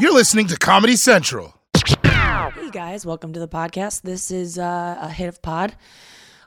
You're 0.00 0.12
listening 0.12 0.48
to 0.48 0.56
Comedy 0.56 0.96
Central. 0.96 1.54
Hey 2.02 2.70
guys, 2.72 3.06
welcome 3.06 3.32
to 3.32 3.38
the 3.38 3.46
podcast. 3.46 4.02
This 4.02 4.32
is 4.32 4.58
uh, 4.58 4.98
a 5.00 5.08
hit 5.08 5.28
of 5.28 5.40
pod 5.40 5.76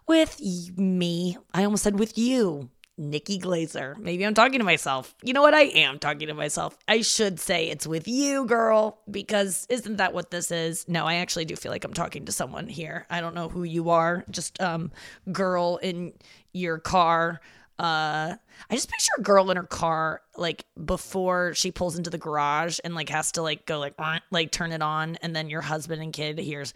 with 0.05 0.42
me. 0.78 1.38
I 1.54 1.64
almost 1.64 1.84
said 1.84 1.98
with 1.98 2.18
you, 2.18 2.70
Nikki 2.98 3.40
Glazer. 3.40 3.98
Maybe 3.98 4.26
I'm 4.26 4.34
talking 4.34 4.60
to 4.60 4.66
myself. 4.66 5.16
You 5.24 5.32
know 5.32 5.41
what? 5.41 5.54
I 5.54 5.62
am 5.62 5.98
talking 5.98 6.28
to 6.28 6.34
myself. 6.34 6.78
I 6.90 7.00
should 7.02 7.40
say 7.40 7.70
it's 7.70 7.88
with 7.88 8.05
you, 8.08 8.46
girl, 8.46 9.00
because 9.10 9.66
isn't 9.70 9.96
that 9.96 10.14
what 10.14 10.30
this 10.30 10.52
is? 10.52 10.86
No, 10.90 11.05
I 11.05 11.16
actually 11.16 11.46
do 11.46 11.55
feel 11.55 11.72
like 11.72 11.86
I'm 11.86 11.94
talking 11.94 12.26
to 12.26 12.34
someone 12.34 12.68
here. 12.68 13.05
I 13.10 13.22
don't 13.22 13.36
know 13.36 13.48
who 13.48 13.64
you 13.64 13.91
are. 13.91 14.26
Just 14.30 14.62
um, 14.62 14.91
girl 15.32 15.77
in 15.77 16.12
your 16.52 16.80
car. 16.80 17.40
Uh, 17.80 18.36
I 18.70 18.73
just 18.76 18.90
picture 18.90 19.12
a 19.20 19.22
girl 19.22 19.52
in 19.52 19.58
her 19.58 19.63
car, 19.63 20.22
like 20.35 20.66
before 20.84 21.54
she 21.54 21.72
pulls 21.72 21.95
into 21.98 22.09
the 22.09 22.18
garage 22.18 22.80
and 22.84 22.95
like 22.95 23.09
has 23.09 23.31
to 23.34 23.44
like 23.44 23.66
go 23.68 23.77
like 23.80 23.94
like 24.31 24.52
turn 24.52 24.72
it 24.72 24.81
on, 24.81 25.16
and 25.22 25.35
then 25.35 25.49
your 25.49 25.62
husband 25.62 26.02
and 26.02 26.12
kid 26.12 26.40
hears 26.40 26.73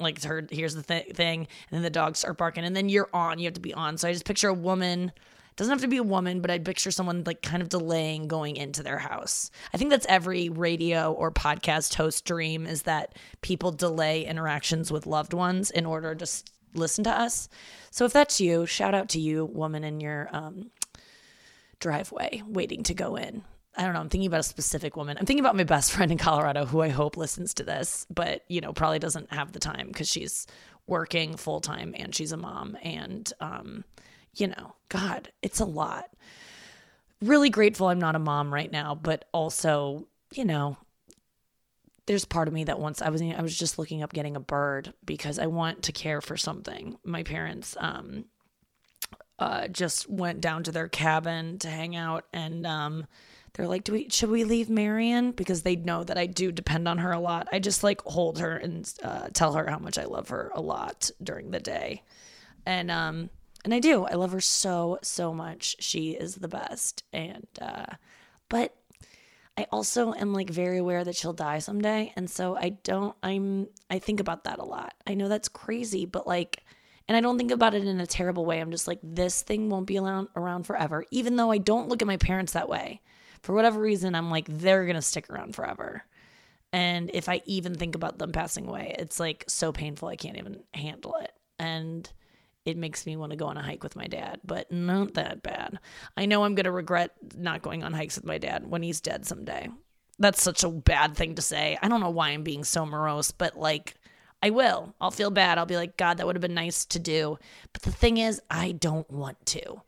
like 0.00 0.22
her 0.24 0.46
here's 0.50 0.74
the 0.74 0.82
th- 0.82 1.14
thing, 1.14 1.40
and 1.40 1.48
then 1.70 1.82
the 1.82 1.90
dogs 1.90 2.18
start 2.20 2.36
barking, 2.38 2.64
and 2.64 2.76
then 2.76 2.88
you're 2.88 3.08
on. 3.12 3.38
You 3.38 3.46
have 3.46 3.54
to 3.54 3.60
be 3.60 3.74
on. 3.74 3.96
So 3.98 4.08
I 4.08 4.12
just 4.12 4.24
picture 4.24 4.48
a 4.48 4.54
woman. 4.54 5.12
Doesn't 5.56 5.72
have 5.72 5.80
to 5.80 5.88
be 5.88 5.96
a 5.96 6.04
woman, 6.04 6.40
but 6.40 6.52
I 6.52 6.58
picture 6.60 6.92
someone 6.92 7.24
like 7.26 7.42
kind 7.42 7.62
of 7.62 7.68
delaying 7.68 8.28
going 8.28 8.56
into 8.56 8.84
their 8.84 8.98
house. 8.98 9.50
I 9.74 9.76
think 9.76 9.90
that's 9.90 10.06
every 10.08 10.48
radio 10.50 11.10
or 11.12 11.32
podcast 11.32 11.94
host 11.94 12.24
dream 12.24 12.64
is 12.64 12.82
that 12.82 13.16
people 13.40 13.72
delay 13.72 14.24
interactions 14.24 14.92
with 14.92 15.04
loved 15.04 15.32
ones 15.32 15.72
in 15.72 15.84
order 15.84 16.14
to 16.14 16.22
s- 16.22 16.44
listen 16.74 17.04
to 17.04 17.10
us. 17.10 17.48
So 17.90 18.04
if 18.04 18.12
that's 18.12 18.40
you, 18.40 18.66
shout 18.66 18.94
out 18.94 19.08
to 19.10 19.20
you, 19.20 19.44
woman 19.44 19.84
in 19.84 20.00
your 20.00 20.28
um, 20.32 20.70
driveway 21.80 22.42
waiting 22.46 22.82
to 22.84 22.94
go 22.94 23.16
in. 23.16 23.42
I 23.76 23.84
don't 23.84 23.92
know. 23.92 24.00
I'm 24.00 24.08
thinking 24.08 24.26
about 24.26 24.40
a 24.40 24.44
specific 24.44 24.96
woman. 24.96 25.16
I'm 25.18 25.26
thinking 25.26 25.44
about 25.44 25.56
my 25.56 25.64
best 25.64 25.92
friend 25.92 26.10
in 26.10 26.18
Colorado 26.18 26.64
who 26.64 26.80
I 26.80 26.88
hope 26.88 27.16
listens 27.16 27.54
to 27.54 27.62
this, 27.62 28.06
but 28.10 28.42
you 28.48 28.60
know, 28.60 28.72
probably 28.72 28.98
doesn't 28.98 29.32
have 29.32 29.52
the 29.52 29.60
time 29.60 29.88
because 29.88 30.08
she's 30.08 30.46
working 30.88 31.36
full 31.36 31.60
time 31.60 31.94
and 31.96 32.14
she's 32.14 32.32
a 32.32 32.36
mom. 32.36 32.76
And, 32.82 33.32
um, 33.40 33.84
you 34.34 34.48
know, 34.48 34.74
God, 34.88 35.30
it's 35.42 35.60
a 35.60 35.64
lot. 35.64 36.10
Really 37.20 37.50
grateful 37.50 37.88
I'm 37.88 37.98
not 37.98 38.16
a 38.16 38.20
mom 38.20 38.52
right 38.52 38.70
now, 38.70 38.94
but 38.94 39.26
also, 39.32 40.08
you 40.32 40.44
know, 40.44 40.76
there's 42.08 42.24
part 42.24 42.48
of 42.48 42.54
me 42.54 42.64
that 42.64 42.80
once 42.80 43.02
I 43.02 43.10
was 43.10 43.20
I 43.20 43.42
was 43.42 43.56
just 43.56 43.78
looking 43.78 44.02
up 44.02 44.14
getting 44.14 44.34
a 44.34 44.40
bird 44.40 44.94
because 45.04 45.38
I 45.38 45.46
want 45.46 45.82
to 45.84 45.92
care 45.92 46.22
for 46.22 46.38
something. 46.38 46.96
My 47.04 47.22
parents 47.22 47.76
um 47.78 48.24
uh 49.38 49.68
just 49.68 50.08
went 50.08 50.40
down 50.40 50.64
to 50.64 50.72
their 50.72 50.88
cabin 50.88 51.58
to 51.58 51.68
hang 51.68 51.94
out 51.94 52.24
and 52.32 52.66
um 52.66 53.06
they're 53.52 53.68
like, 53.68 53.84
"Do 53.84 53.92
we 53.92 54.08
should 54.08 54.30
we 54.30 54.44
leave 54.44 54.70
Marion 54.70 55.32
because 55.32 55.62
they 55.62 55.76
know 55.76 56.02
that 56.02 56.16
I 56.16 56.24
do 56.26 56.50
depend 56.50 56.88
on 56.88 56.98
her 56.98 57.12
a 57.12 57.20
lot. 57.20 57.46
I 57.52 57.58
just 57.58 57.82
like 57.84 58.00
hold 58.02 58.38
her 58.38 58.56
and 58.56 58.90
uh, 59.02 59.28
tell 59.32 59.52
her 59.52 59.66
how 59.68 59.78
much 59.78 59.98
I 59.98 60.04
love 60.04 60.30
her 60.30 60.50
a 60.54 60.62
lot 60.62 61.10
during 61.22 61.50
the 61.50 61.60
day." 61.60 62.04
And 62.64 62.90
um 62.90 63.28
and 63.66 63.74
I 63.74 63.80
do. 63.80 64.04
I 64.06 64.14
love 64.14 64.32
her 64.32 64.40
so 64.40 64.98
so 65.02 65.34
much. 65.34 65.76
She 65.80 66.12
is 66.12 66.36
the 66.36 66.48
best. 66.48 67.04
And 67.12 67.46
uh 67.60 67.96
but 68.48 68.74
I 69.58 69.66
also 69.72 70.14
am 70.14 70.32
like 70.32 70.48
very 70.50 70.78
aware 70.78 71.02
that 71.02 71.16
she'll 71.16 71.32
die 71.32 71.58
someday. 71.58 72.12
And 72.14 72.30
so 72.30 72.56
I 72.56 72.68
don't, 72.68 73.16
I'm, 73.24 73.66
I 73.90 73.98
think 73.98 74.20
about 74.20 74.44
that 74.44 74.60
a 74.60 74.64
lot. 74.64 74.94
I 75.04 75.14
know 75.14 75.26
that's 75.26 75.48
crazy, 75.48 76.06
but 76.06 76.28
like, 76.28 76.62
and 77.08 77.16
I 77.16 77.20
don't 77.20 77.36
think 77.38 77.50
about 77.50 77.74
it 77.74 77.84
in 77.84 77.98
a 77.98 78.06
terrible 78.06 78.46
way. 78.46 78.60
I'm 78.60 78.70
just 78.70 78.86
like, 78.86 79.00
this 79.02 79.42
thing 79.42 79.68
won't 79.68 79.88
be 79.88 79.98
around, 79.98 80.28
around 80.36 80.62
forever, 80.62 81.04
even 81.10 81.34
though 81.34 81.50
I 81.50 81.58
don't 81.58 81.88
look 81.88 82.02
at 82.02 82.06
my 82.06 82.18
parents 82.18 82.52
that 82.52 82.68
way. 82.68 83.00
For 83.42 83.52
whatever 83.52 83.80
reason, 83.80 84.14
I'm 84.14 84.30
like, 84.30 84.46
they're 84.48 84.84
going 84.84 84.94
to 84.94 85.02
stick 85.02 85.28
around 85.28 85.56
forever. 85.56 86.04
And 86.72 87.10
if 87.12 87.28
I 87.28 87.42
even 87.44 87.74
think 87.74 87.96
about 87.96 88.16
them 88.18 88.30
passing 88.30 88.68
away, 88.68 88.94
it's 88.96 89.18
like 89.18 89.42
so 89.48 89.72
painful. 89.72 90.06
I 90.06 90.14
can't 90.14 90.38
even 90.38 90.62
handle 90.72 91.16
it. 91.20 91.32
And 91.58 92.08
it 92.68 92.76
makes 92.76 93.06
me 93.06 93.16
want 93.16 93.30
to 93.30 93.36
go 93.36 93.46
on 93.46 93.56
a 93.56 93.62
hike 93.62 93.82
with 93.82 93.96
my 93.96 94.06
dad, 94.06 94.40
but 94.44 94.70
not 94.70 95.14
that 95.14 95.42
bad. 95.42 95.78
I 96.18 96.26
know 96.26 96.44
I'm 96.44 96.54
going 96.54 96.64
to 96.64 96.70
regret 96.70 97.12
not 97.34 97.62
going 97.62 97.82
on 97.82 97.94
hikes 97.94 98.16
with 98.16 98.26
my 98.26 98.36
dad 98.36 98.66
when 98.66 98.82
he's 98.82 99.00
dead 99.00 99.24
someday. 99.24 99.70
That's 100.18 100.42
such 100.42 100.64
a 100.64 100.68
bad 100.68 101.16
thing 101.16 101.34
to 101.36 101.42
say. 101.42 101.78
I 101.80 101.88
don't 101.88 102.02
know 102.02 102.10
why 102.10 102.28
I'm 102.28 102.42
being 102.42 102.64
so 102.64 102.84
morose, 102.84 103.30
but 103.30 103.56
like, 103.56 103.94
I 104.42 104.50
will. 104.50 104.94
I'll 105.00 105.10
feel 105.10 105.30
bad. 105.30 105.56
I'll 105.56 105.64
be 105.64 105.76
like, 105.76 105.96
God, 105.96 106.18
that 106.18 106.26
would 106.26 106.36
have 106.36 106.42
been 106.42 106.52
nice 106.52 106.84
to 106.86 106.98
do. 106.98 107.38
But 107.72 107.82
the 107.82 107.90
thing 107.90 108.18
is, 108.18 108.42
I 108.50 108.72
don't 108.72 109.10
want 109.10 109.46
to. 109.46 109.80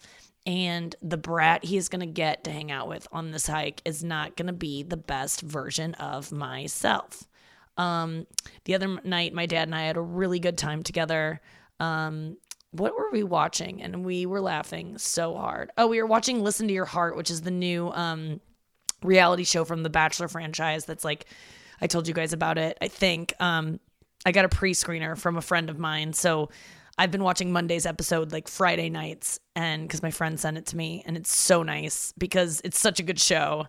And 0.46 0.96
the 1.02 1.18
brat 1.18 1.66
he's 1.66 1.90
going 1.90 2.00
to 2.00 2.06
get 2.06 2.44
to 2.44 2.50
hang 2.50 2.72
out 2.72 2.88
with 2.88 3.06
on 3.12 3.30
this 3.30 3.46
hike 3.46 3.82
is 3.84 4.02
not 4.02 4.38
going 4.38 4.46
to 4.46 4.54
be 4.54 4.82
the 4.82 4.96
best 4.96 5.42
version 5.42 5.92
of 5.96 6.32
myself. 6.32 7.24
Um, 7.76 8.26
the 8.64 8.74
other 8.74 9.00
night, 9.04 9.34
my 9.34 9.44
dad 9.44 9.68
and 9.68 9.74
I 9.74 9.82
had 9.82 9.98
a 9.98 10.00
really 10.00 10.38
good 10.38 10.56
time 10.56 10.82
together. 10.82 11.42
Um, 11.78 12.36
what 12.72 12.96
were 12.96 13.10
we 13.10 13.22
watching? 13.22 13.82
And 13.82 14.04
we 14.04 14.26
were 14.26 14.40
laughing 14.40 14.98
so 14.98 15.34
hard. 15.36 15.70
Oh, 15.76 15.88
we 15.88 16.00
were 16.00 16.06
watching 16.06 16.42
Listen 16.42 16.68
to 16.68 16.74
Your 16.74 16.84
Heart, 16.84 17.16
which 17.16 17.30
is 17.30 17.42
the 17.42 17.50
new 17.50 17.90
um, 17.90 18.40
reality 19.02 19.44
show 19.44 19.64
from 19.64 19.82
the 19.82 19.90
Bachelor 19.90 20.28
franchise. 20.28 20.84
That's 20.84 21.04
like, 21.04 21.26
I 21.80 21.86
told 21.86 22.06
you 22.06 22.14
guys 22.14 22.32
about 22.32 22.58
it. 22.58 22.78
I 22.80 22.88
think 22.88 23.34
um, 23.40 23.80
I 24.24 24.32
got 24.32 24.44
a 24.44 24.48
pre 24.48 24.72
screener 24.72 25.18
from 25.18 25.36
a 25.36 25.42
friend 25.42 25.70
of 25.70 25.78
mine. 25.78 26.12
So 26.12 26.50
I've 26.98 27.10
been 27.10 27.24
watching 27.24 27.52
Monday's 27.52 27.86
episode 27.86 28.30
like 28.30 28.46
Friday 28.46 28.90
nights, 28.90 29.40
and 29.56 29.82
because 29.82 30.02
my 30.02 30.10
friend 30.10 30.38
sent 30.38 30.58
it 30.58 30.66
to 30.66 30.76
me, 30.76 31.02
and 31.06 31.16
it's 31.16 31.34
so 31.34 31.62
nice 31.62 32.12
because 32.18 32.60
it's 32.62 32.78
such 32.78 33.00
a 33.00 33.02
good 33.02 33.18
show. 33.18 33.66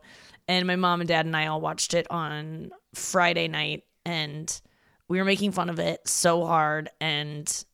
And 0.47 0.67
my 0.67 0.75
mom 0.75 0.99
and 0.99 1.07
dad 1.07 1.25
and 1.25 1.35
I 1.35 1.47
all 1.47 1.61
watched 1.61 1.93
it 1.93 2.07
on 2.11 2.71
Friday 2.93 3.47
night, 3.47 3.85
and 4.05 4.61
we 5.07 5.17
were 5.17 5.23
making 5.23 5.53
fun 5.53 5.69
of 5.69 5.79
it 5.79 6.01
so 6.05 6.45
hard. 6.45 6.89
And 6.99 7.65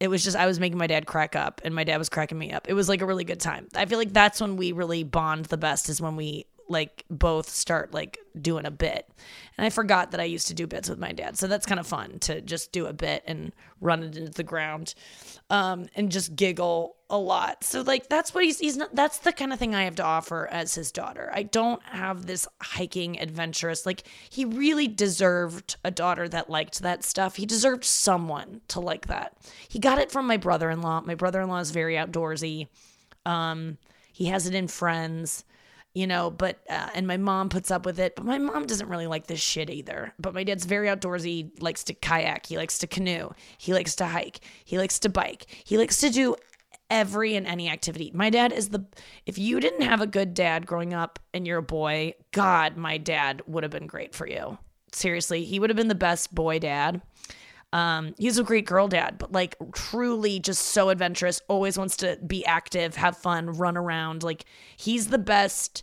it 0.00 0.08
was 0.08 0.24
just 0.24 0.36
I 0.36 0.46
was 0.46 0.60
making 0.60 0.78
my 0.78 0.86
dad 0.86 1.06
crack 1.06 1.36
up 1.36 1.60
and 1.64 1.74
my 1.74 1.84
dad 1.84 1.98
was 1.98 2.08
cracking 2.08 2.38
me 2.38 2.52
up. 2.52 2.68
It 2.68 2.74
was 2.74 2.88
like 2.88 3.00
a 3.00 3.06
really 3.06 3.24
good 3.24 3.40
time. 3.40 3.68
I 3.74 3.86
feel 3.86 3.98
like 3.98 4.12
that's 4.12 4.40
when 4.40 4.56
we 4.56 4.72
really 4.72 5.04
bond 5.04 5.46
the 5.46 5.56
best 5.56 5.88
is 5.88 6.00
when 6.00 6.16
we 6.16 6.46
like 6.68 7.04
both 7.10 7.48
start 7.48 7.92
like 7.92 8.18
doing 8.40 8.66
a 8.66 8.70
bit. 8.70 9.08
And 9.56 9.66
I 9.66 9.70
forgot 9.70 10.10
that 10.10 10.20
I 10.20 10.24
used 10.24 10.48
to 10.48 10.54
do 10.54 10.66
bits 10.66 10.88
with 10.88 10.98
my 10.98 11.12
dad. 11.12 11.38
So 11.38 11.46
that's 11.46 11.66
kind 11.66 11.78
of 11.78 11.86
fun 11.86 12.18
to 12.20 12.40
just 12.40 12.72
do 12.72 12.86
a 12.86 12.92
bit 12.92 13.22
and 13.26 13.52
run 13.80 14.02
it 14.02 14.16
into 14.16 14.30
the 14.30 14.42
ground 14.42 14.94
um 15.50 15.86
and 15.94 16.10
just 16.10 16.34
giggle 16.34 16.96
a 17.10 17.18
lot. 17.18 17.62
So 17.64 17.82
like 17.82 18.08
that's 18.08 18.34
what 18.34 18.44
he's 18.44 18.58
he's 18.58 18.76
not 18.76 18.94
that's 18.94 19.18
the 19.18 19.32
kind 19.32 19.52
of 19.52 19.58
thing 19.58 19.74
I 19.74 19.84
have 19.84 19.96
to 19.96 20.04
offer 20.04 20.48
as 20.50 20.74
his 20.74 20.90
daughter. 20.90 21.30
I 21.32 21.42
don't 21.42 21.82
have 21.84 22.26
this 22.26 22.48
hiking 22.60 23.20
adventurous 23.20 23.84
like 23.84 24.04
he 24.30 24.44
really 24.44 24.88
deserved 24.88 25.76
a 25.84 25.90
daughter 25.90 26.28
that 26.28 26.48
liked 26.48 26.80
that 26.80 27.04
stuff. 27.04 27.36
He 27.36 27.46
deserved 27.46 27.84
someone 27.84 28.62
to 28.68 28.80
like 28.80 29.06
that. 29.08 29.36
He 29.68 29.78
got 29.78 29.98
it 29.98 30.10
from 30.10 30.26
my 30.26 30.38
brother-in-law. 30.38 31.02
My 31.02 31.14
brother-in-law 31.14 31.58
is 31.58 31.70
very 31.70 31.94
outdoorsy. 31.94 32.68
Um 33.26 33.78
he 34.12 34.26
has 34.26 34.46
it 34.46 34.54
in 34.54 34.68
friends 34.68 35.44
you 35.94 36.06
know, 36.06 36.30
but, 36.30 36.58
uh, 36.68 36.90
and 36.94 37.06
my 37.06 37.16
mom 37.16 37.48
puts 37.48 37.70
up 37.70 37.86
with 37.86 38.00
it, 38.00 38.16
but 38.16 38.24
my 38.24 38.38
mom 38.38 38.66
doesn't 38.66 38.88
really 38.88 39.06
like 39.06 39.28
this 39.28 39.40
shit 39.40 39.70
either. 39.70 40.12
But 40.18 40.34
my 40.34 40.42
dad's 40.42 40.64
very 40.64 40.88
outdoorsy, 40.88 41.24
he 41.24 41.52
likes 41.60 41.84
to 41.84 41.94
kayak, 41.94 42.46
he 42.46 42.56
likes 42.56 42.78
to 42.78 42.86
canoe, 42.86 43.30
he 43.58 43.72
likes 43.72 43.94
to 43.96 44.06
hike, 44.06 44.40
he 44.64 44.76
likes 44.76 44.98
to 45.00 45.08
bike, 45.08 45.46
he 45.64 45.78
likes 45.78 45.98
to 46.00 46.10
do 46.10 46.36
every 46.90 47.36
and 47.36 47.46
any 47.46 47.68
activity. 47.68 48.10
My 48.12 48.28
dad 48.28 48.52
is 48.52 48.70
the, 48.70 48.84
if 49.24 49.38
you 49.38 49.60
didn't 49.60 49.82
have 49.82 50.00
a 50.00 50.06
good 50.06 50.34
dad 50.34 50.66
growing 50.66 50.92
up 50.92 51.18
and 51.32 51.46
you're 51.46 51.58
a 51.58 51.62
boy, 51.62 52.14
God, 52.32 52.76
my 52.76 52.98
dad 52.98 53.42
would 53.46 53.62
have 53.62 53.72
been 53.72 53.86
great 53.86 54.14
for 54.14 54.28
you. 54.28 54.58
Seriously, 54.92 55.44
he 55.44 55.58
would 55.58 55.70
have 55.70 55.76
been 55.76 55.88
the 55.88 55.94
best 55.94 56.34
boy 56.34 56.58
dad. 56.58 57.00
Um, 57.74 58.14
he's 58.18 58.38
a 58.38 58.44
great 58.44 58.66
girl 58.66 58.86
dad, 58.86 59.18
but 59.18 59.32
like 59.32 59.56
truly 59.74 60.38
just 60.38 60.62
so 60.62 60.90
adventurous, 60.90 61.42
always 61.48 61.76
wants 61.76 61.96
to 61.98 62.16
be 62.24 62.46
active, 62.46 62.94
have 62.94 63.16
fun, 63.16 63.50
run 63.50 63.76
around. 63.76 64.22
Like 64.22 64.44
he's 64.76 65.08
the 65.08 65.18
best 65.18 65.82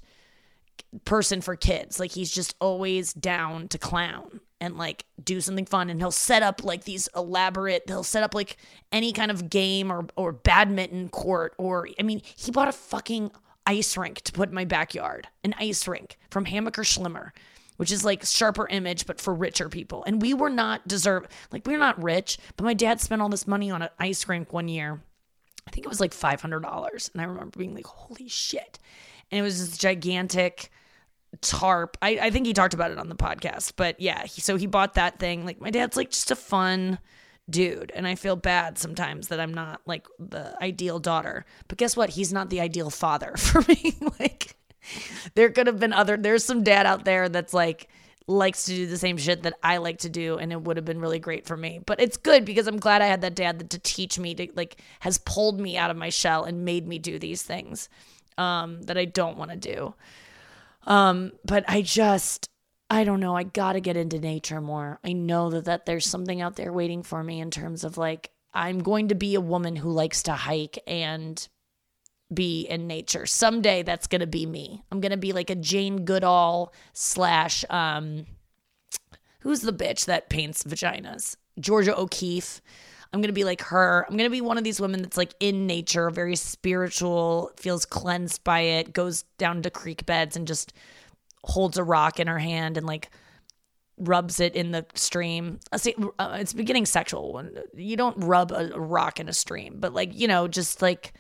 person 1.04 1.42
for 1.42 1.58
kids. 1.58 2.00
Like 2.00 2.12
he's 2.14 2.32
just 2.32 2.56
always 2.62 3.12
down 3.12 3.68
to 3.68 3.78
clown 3.78 4.40
and 4.62 4.78
like 4.78 5.04
do 5.22 5.42
something 5.42 5.66
fun 5.66 5.90
and 5.90 6.00
he'll 6.00 6.12
set 6.12 6.42
up 6.42 6.64
like 6.64 6.86
these 6.86 7.10
elaborate 7.14 7.84
he'll 7.88 8.04
set 8.04 8.24
up 8.24 8.34
like 8.34 8.56
any 8.94 9.12
kind 9.12 9.30
of 9.30 9.50
game 9.50 9.92
or 9.92 10.06
or 10.16 10.32
badminton 10.32 11.10
court 11.10 11.54
or 11.58 11.90
I 12.00 12.04
mean, 12.04 12.22
he 12.24 12.52
bought 12.52 12.70
a 12.70 12.72
fucking 12.72 13.32
ice 13.68 13.98
rink 13.98 14.22
to 14.22 14.32
put 14.32 14.48
in 14.48 14.56
my 14.56 14.64
backyard. 14.64 15.28
An 15.44 15.54
ice 15.60 15.90
rink 15.90 16.18
from 16.30 16.46
Hammacher 16.46 16.86
Schlemmer 16.86 17.32
which 17.82 17.92
is 17.92 18.06
like 18.06 18.24
sharper 18.24 18.68
image, 18.68 19.08
but 19.08 19.20
for 19.20 19.34
richer 19.34 19.68
people. 19.68 20.04
And 20.06 20.22
we 20.22 20.36
were 20.36 20.52
not 20.52 20.88
deserve 20.88 21.28
like 21.52 21.66
we're 21.66 21.80
not 21.80 22.02
rich, 22.04 22.38
but 22.56 22.64
my 22.64 22.76
dad 22.76 23.02
spent 23.02 23.24
all 23.24 23.28
this 23.28 23.48
money 23.48 23.72
on 23.72 23.82
an 23.82 23.90
ice 23.98 24.30
rink 24.30 24.54
one 24.54 24.68
year. 24.68 25.02
I 25.68 25.72
think 25.72 25.88
it 25.88 25.90
was 25.90 26.00
like 26.00 26.14
five 26.14 26.40
hundred 26.40 26.62
dollars, 26.62 27.10
and 27.12 27.20
I 27.20 27.26
remember 27.26 27.58
being 27.58 27.74
like, 27.74 27.88
"Holy 27.88 28.28
shit!" 28.28 28.78
And 29.32 29.40
it 29.40 29.42
was 29.42 29.68
this 29.68 29.80
gigantic 29.80 30.70
tarp. 31.42 31.98
I, 32.04 32.20
I 32.22 32.30
think 32.30 32.46
he 32.46 32.54
talked 32.54 32.76
about 32.76 32.92
it 32.92 33.00
on 33.00 33.10
the 33.10 33.16
podcast, 33.16 33.74
but 33.78 34.00
yeah. 34.00 34.28
He, 34.28 34.42
so 34.42 34.58
he 34.58 34.68
bought 34.68 34.94
that 34.94 35.18
thing. 35.18 35.44
Like 35.44 35.60
my 35.60 35.72
dad's 35.72 35.98
like 35.98 36.12
just 36.12 36.30
a 36.30 36.36
fun 36.36 37.00
dude, 37.50 37.92
and 37.96 38.06
I 38.06 38.14
feel 38.14 38.36
bad 38.36 38.78
sometimes 38.78 39.30
that 39.30 39.40
I'm 39.40 39.56
not 39.56 39.82
like 39.88 40.06
the 40.20 40.56
ideal 40.62 41.00
daughter. 41.00 41.46
But 41.68 41.80
guess 41.80 41.98
what? 41.98 42.12
He's 42.12 42.32
not 42.32 42.52
the 42.52 42.62
ideal 42.62 42.92
father 42.92 43.34
for 43.38 43.62
me. 43.68 43.98
like 44.20 44.56
there 45.36 45.50
could 45.50 45.68
have 45.68 45.80
been 45.80 45.94
other. 45.94 46.18
There's 46.18 46.44
some 46.44 46.64
dad 46.64 46.86
out 46.86 47.06
there 47.06 47.30
that's 47.30 47.54
like 47.54 47.90
likes 48.28 48.66
to 48.66 48.72
do 48.72 48.88
the 48.88 48.98
same 48.98 49.18
shit 49.18 49.44
that 49.44 49.56
I 49.64 49.78
like 49.78 50.00
to 50.00 50.10
do 50.10 50.38
and 50.38 50.52
it 50.52 50.62
would 50.62 50.78
have 50.78 50.86
been 50.86 51.02
really 51.02 51.20
great 51.20 51.46
for 51.46 51.58
me. 51.58 51.82
But 51.86 52.00
it's 52.00 52.18
good 52.18 52.46
because 52.46 52.68
I'm 52.68 52.78
glad 52.78 53.02
I 53.02 53.08
had 53.08 53.22
that 53.22 53.36
dad 53.36 53.60
that 53.60 53.70
to 53.72 53.80
teach 53.80 54.20
me 54.20 54.36
to 54.36 54.48
like 54.56 54.82
has 55.00 55.18
pulled 55.20 55.60
me 55.60 55.78
out 55.78 55.92
of 55.92 55.98
my 55.98 56.10
shell 56.10 56.44
and 56.44 56.66
made 56.66 56.88
me 56.88 57.00
do 57.00 57.20
these 57.20 57.42
things 57.42 57.90
um 58.38 58.82
that 58.84 58.98
I 58.98 59.06
don't 59.06 59.38
want 59.38 59.52
to 59.52 59.58
do. 59.58 59.94
Um 60.86 61.32
but 61.46 61.66
I 61.68 61.82
just 61.82 62.50
I 62.90 63.04
don't 63.06 63.22
know, 63.22 63.36
I 63.36 63.44
got 63.44 63.74
to 63.74 63.80
get 63.80 63.96
into 63.96 64.20
nature 64.20 64.60
more. 64.60 65.00
I 65.04 65.14
know 65.14 65.50
that 65.52 65.66
that 65.66 65.86
there's 65.86 66.06
something 66.06 66.42
out 66.42 66.58
there 66.58 66.74
waiting 66.74 67.04
for 67.04 67.24
me 67.24 67.40
in 67.40 67.50
terms 67.50 67.84
of 67.84 67.98
like 67.98 68.32
I'm 68.54 68.80
going 68.80 69.08
to 69.10 69.16
be 69.16 69.36
a 69.36 69.42
woman 69.42 69.78
who 69.78 69.90
likes 69.92 70.24
to 70.24 70.34
hike 70.34 70.78
and 70.86 71.48
be 72.34 72.62
in 72.62 72.88
nature. 72.88 73.26
Someday 73.26 73.84
that's 73.84 74.08
gonna 74.08 74.28
be 74.28 74.46
me. 74.46 74.84
I'm 74.92 75.02
gonna 75.02 75.18
be 75.18 75.34
like 75.34 75.50
a 75.50 75.56
Jane 75.56 76.06
Goodall 76.06 76.74
slash 76.94 77.66
um 77.70 78.26
who's 79.40 79.62
the 79.62 79.74
bitch 79.74 80.06
that 80.06 80.30
paints 80.30 80.64
vaginas? 80.64 81.38
Georgia 81.60 81.98
O'Keeffe. 81.98 82.62
I'm 83.14 83.22
gonna 83.22 83.34
be 83.34 83.44
like 83.44 83.62
her. 83.64 84.06
I'm 84.08 84.16
gonna 84.16 84.30
be 84.30 84.42
one 84.42 84.58
of 84.58 84.64
these 84.64 84.80
women 84.80 85.02
that's 85.02 85.18
like 85.18 85.34
in 85.40 85.68
nature, 85.68 86.10
very 86.10 86.36
spiritual, 86.36 87.52
feels 87.58 87.86
cleansed 87.86 88.44
by 88.44 88.62
it, 88.62 88.94
goes 88.94 89.24
down 89.38 89.62
to 89.64 89.70
creek 89.70 90.06
beds 90.06 90.38
and 90.38 90.48
just 90.48 90.74
holds 91.44 91.78
a 91.78 91.84
rock 91.84 92.20
in 92.20 92.28
her 92.28 92.40
hand 92.40 92.78
and 92.78 92.86
like 92.86 93.10
rubs 93.98 94.40
it 94.40 94.56
in 94.56 94.72
the 94.72 94.86
stream. 94.96 95.60
I 95.72 95.78
see, 95.78 95.96
uh, 96.20 96.38
it's 96.40 96.54
beginning 96.54 96.86
sexual. 96.86 97.34
When 97.34 97.58
you 97.76 97.98
don't 97.98 98.18
rub 98.18 98.52
a 98.52 98.80
rock 98.80 99.20
in 99.20 99.28
a 99.28 99.34
stream, 99.34 99.78
but 99.80 99.94
like 99.94 100.18
you 100.18 100.28
know, 100.28 100.48
just 100.48 100.82
like 100.82 101.14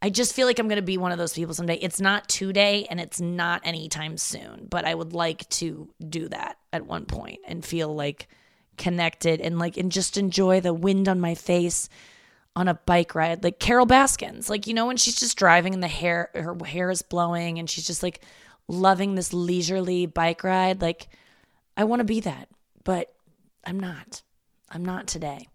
I 0.00 0.10
just 0.10 0.34
feel 0.34 0.46
like 0.46 0.58
I'm 0.58 0.68
going 0.68 0.76
to 0.76 0.82
be 0.82 0.98
one 0.98 1.12
of 1.12 1.18
those 1.18 1.32
people 1.32 1.54
someday. 1.54 1.74
It's 1.74 2.00
not 2.00 2.28
today 2.28 2.86
and 2.88 3.00
it's 3.00 3.20
not 3.20 3.62
anytime 3.64 4.16
soon, 4.16 4.66
but 4.70 4.84
I 4.84 4.94
would 4.94 5.12
like 5.12 5.48
to 5.50 5.88
do 6.08 6.28
that 6.28 6.58
at 6.72 6.86
one 6.86 7.04
point 7.04 7.40
and 7.46 7.64
feel 7.64 7.94
like 7.94 8.28
connected 8.76 9.40
and 9.40 9.58
like 9.58 9.76
and 9.76 9.90
just 9.90 10.16
enjoy 10.16 10.60
the 10.60 10.72
wind 10.72 11.08
on 11.08 11.18
my 11.18 11.34
face 11.34 11.88
on 12.54 12.68
a 12.68 12.74
bike 12.74 13.14
ride 13.14 13.42
like 13.42 13.58
Carole 13.58 13.86
Baskins. 13.86 14.48
Like 14.48 14.68
you 14.68 14.74
know 14.74 14.86
when 14.86 14.96
she's 14.96 15.18
just 15.18 15.36
driving 15.36 15.74
and 15.74 15.82
the 15.82 15.88
hair 15.88 16.30
her 16.34 16.56
hair 16.64 16.90
is 16.90 17.02
blowing 17.02 17.58
and 17.58 17.68
she's 17.68 17.86
just 17.86 18.04
like 18.04 18.22
loving 18.68 19.16
this 19.16 19.32
leisurely 19.32 20.06
bike 20.06 20.44
ride 20.44 20.80
like 20.80 21.08
I 21.76 21.84
want 21.84 22.00
to 22.00 22.04
be 22.04 22.20
that, 22.20 22.48
but 22.84 23.12
I'm 23.64 23.78
not. 23.78 24.22
I'm 24.70 24.84
not 24.84 25.06
today. 25.06 25.48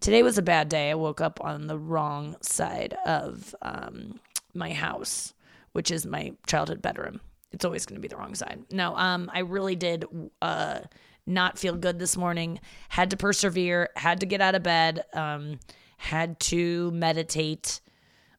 Today 0.00 0.22
was 0.22 0.38
a 0.38 0.42
bad 0.42 0.68
day. 0.68 0.90
I 0.90 0.94
woke 0.94 1.20
up 1.20 1.40
on 1.42 1.66
the 1.66 1.78
wrong 1.78 2.36
side 2.40 2.96
of 3.06 3.54
um, 3.62 4.20
my 4.54 4.72
house, 4.72 5.34
which 5.72 5.90
is 5.90 6.06
my 6.06 6.32
childhood 6.46 6.82
bedroom. 6.82 7.20
It's 7.52 7.64
always 7.64 7.84
going 7.84 7.96
to 7.96 8.00
be 8.00 8.08
the 8.08 8.16
wrong 8.16 8.34
side. 8.34 8.64
No, 8.70 8.94
um, 8.96 9.30
I 9.34 9.40
really 9.40 9.76
did 9.76 10.04
uh, 10.40 10.80
not 11.26 11.58
feel 11.58 11.76
good 11.76 11.98
this 11.98 12.16
morning. 12.16 12.60
Had 12.88 13.10
to 13.10 13.16
persevere. 13.16 13.90
Had 13.96 14.20
to 14.20 14.26
get 14.26 14.40
out 14.40 14.54
of 14.54 14.62
bed. 14.62 15.04
Um, 15.12 15.58
had 15.96 16.38
to 16.40 16.90
meditate. 16.92 17.80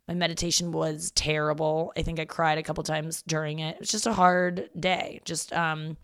My 0.07 0.13
meditation 0.13 0.71
was 0.71 1.11
terrible. 1.11 1.93
I 1.95 2.01
think 2.01 2.19
I 2.19 2.25
cried 2.25 2.57
a 2.57 2.63
couple 2.63 2.83
times 2.83 3.21
during 3.27 3.59
it. 3.59 3.75
It 3.75 3.79
was 3.81 3.89
just 3.89 4.07
a 4.07 4.13
hard 4.13 4.69
day. 4.79 5.21
Just 5.25 5.53
um, 5.53 5.97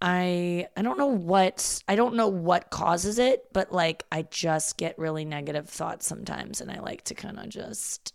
I 0.00 0.68
I 0.76 0.82
don't 0.82 0.98
know 0.98 1.06
what 1.06 1.82
I 1.88 1.96
don't 1.96 2.14
know 2.14 2.28
what 2.28 2.70
causes 2.70 3.18
it, 3.18 3.44
but 3.52 3.72
like 3.72 4.04
I 4.12 4.22
just 4.22 4.76
get 4.76 4.98
really 4.98 5.24
negative 5.24 5.68
thoughts 5.68 6.06
sometimes 6.06 6.60
and 6.60 6.70
I 6.70 6.80
like 6.80 7.04
to 7.04 7.14
kind 7.14 7.38
of 7.38 7.48
just 7.48 8.12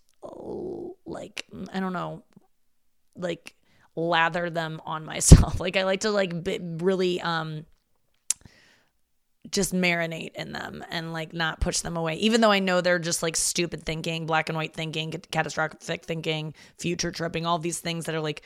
like 1.05 1.45
I 1.73 1.79
don't 1.79 1.93
know 1.93 2.23
like 3.15 3.55
lather 3.95 4.49
them 4.49 4.81
on 4.85 5.05
myself. 5.11 5.59
Like 5.59 5.75
I 5.75 5.83
like 5.83 6.01
to 6.01 6.11
like 6.11 6.43
be, 6.43 6.59
really 6.61 7.19
um 7.21 7.65
just 9.49 9.73
marinate 9.73 10.33
in 10.35 10.51
them 10.51 10.83
and 10.91 11.11
like 11.11 11.33
not 11.33 11.59
push 11.59 11.79
them 11.79 11.97
away 11.97 12.15
even 12.15 12.41
though 12.41 12.51
i 12.51 12.59
know 12.59 12.79
they're 12.79 12.99
just 12.99 13.23
like 13.23 13.35
stupid 13.35 13.83
thinking 13.83 14.27
black 14.27 14.49
and 14.49 14.55
white 14.55 14.73
thinking 14.73 15.11
catastrophic 15.31 16.05
thinking 16.05 16.53
future 16.77 17.11
tripping 17.11 17.45
all 17.45 17.57
these 17.57 17.79
things 17.79 18.05
that 18.05 18.13
are 18.13 18.21
like 18.21 18.43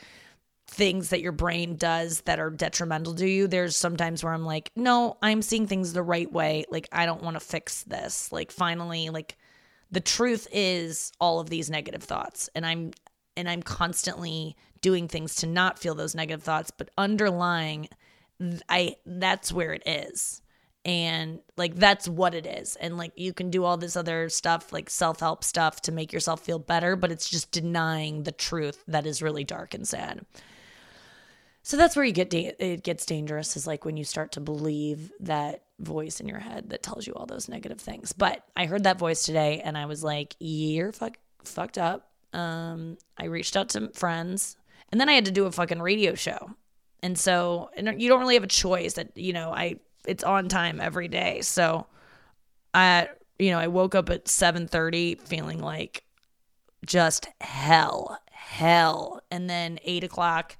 things 0.68 1.10
that 1.10 1.20
your 1.20 1.32
brain 1.32 1.76
does 1.76 2.22
that 2.22 2.40
are 2.40 2.50
detrimental 2.50 3.14
to 3.14 3.28
you 3.28 3.46
there's 3.46 3.76
sometimes 3.76 4.24
where 4.24 4.32
i'm 4.32 4.44
like 4.44 4.72
no 4.74 5.16
i'm 5.22 5.40
seeing 5.40 5.66
things 5.66 5.92
the 5.92 6.02
right 6.02 6.32
way. 6.32 6.64
Like 6.70 6.88
i 6.92 7.06
don't 7.06 7.22
want 7.22 7.34
to 7.34 7.40
fix 7.40 7.84
this. 7.84 8.32
Like 8.32 8.50
finally 8.50 9.10
like 9.10 9.36
the 9.90 10.00
truth 10.00 10.48
is 10.52 11.12
all 11.20 11.38
of 11.38 11.48
these 11.48 11.70
negative 11.70 12.02
thoughts 12.02 12.50
and 12.54 12.66
i'm 12.66 12.90
and 13.36 13.48
i'm 13.48 13.62
constantly 13.62 14.56
doing 14.80 15.06
things 15.06 15.36
to 15.36 15.46
not 15.46 15.78
feel 15.78 15.94
those 15.94 16.14
negative 16.16 16.42
thoughts 16.42 16.72
but 16.72 16.90
underlying 16.98 17.88
i 18.68 18.96
that's 19.06 19.52
where 19.52 19.72
it 19.72 19.82
is. 19.86 20.42
And 20.84 21.40
like 21.56 21.74
that's 21.74 22.08
what 22.08 22.32
it 22.34 22.46
is. 22.46 22.76
And 22.76 22.96
like 22.96 23.12
you 23.16 23.32
can 23.32 23.50
do 23.50 23.64
all 23.64 23.76
this 23.76 23.96
other 23.96 24.28
stuff 24.28 24.72
like 24.72 24.90
self-help 24.90 25.42
stuff 25.42 25.80
to 25.82 25.92
make 25.92 26.12
yourself 26.12 26.40
feel 26.40 26.58
better 26.58 26.96
but 26.96 27.12
it's 27.12 27.30
just 27.30 27.52
denying 27.52 28.24
the 28.24 28.32
truth 28.32 28.82
that 28.88 29.06
is 29.06 29.22
really 29.22 29.44
dark 29.44 29.74
and 29.74 29.86
sad 29.86 30.24
so 31.66 31.76
that's 31.76 31.96
where 31.96 32.04
you 32.04 32.12
get 32.12 32.30
da- 32.30 32.54
it 32.60 32.84
gets 32.84 33.04
dangerous 33.04 33.56
is 33.56 33.66
like 33.66 33.84
when 33.84 33.96
you 33.96 34.04
start 34.04 34.30
to 34.30 34.40
believe 34.40 35.10
that 35.18 35.64
voice 35.80 36.20
in 36.20 36.28
your 36.28 36.38
head 36.38 36.70
that 36.70 36.80
tells 36.80 37.08
you 37.08 37.12
all 37.14 37.26
those 37.26 37.48
negative 37.48 37.80
things. 37.80 38.12
But 38.12 38.44
I 38.56 38.66
heard 38.66 38.84
that 38.84 39.00
voice 39.00 39.24
today 39.24 39.62
and 39.64 39.76
I 39.76 39.86
was 39.86 40.04
like, 40.04 40.36
you're 40.38 40.92
fuck- 40.92 41.18
fucked 41.42 41.76
up. 41.76 42.08
Um, 42.32 42.98
I 43.18 43.24
reached 43.24 43.56
out 43.56 43.70
to 43.70 43.88
friends 43.94 44.56
and 44.92 45.00
then 45.00 45.08
I 45.08 45.14
had 45.14 45.24
to 45.24 45.32
do 45.32 45.46
a 45.46 45.50
fucking 45.50 45.82
radio 45.82 46.14
show. 46.14 46.52
And 47.02 47.18
so 47.18 47.68
and 47.76 48.00
you 48.00 48.08
don't 48.08 48.20
really 48.20 48.34
have 48.34 48.44
a 48.44 48.46
choice 48.46 48.92
that, 48.92 49.16
you 49.16 49.32
know, 49.32 49.50
I 49.50 49.80
it's 50.06 50.22
on 50.22 50.48
time 50.48 50.80
every 50.80 51.08
day. 51.08 51.40
So 51.40 51.88
I 52.74 53.08
you 53.40 53.50
know, 53.50 53.58
I 53.58 53.66
woke 53.66 53.96
up 53.96 54.08
at 54.08 54.26
7:30 54.26 55.20
feeling 55.20 55.58
like 55.58 56.04
just 56.86 57.26
hell, 57.40 58.20
hell. 58.30 59.20
And 59.32 59.50
then 59.50 59.80
eight 59.82 60.04
o'clock 60.04 60.56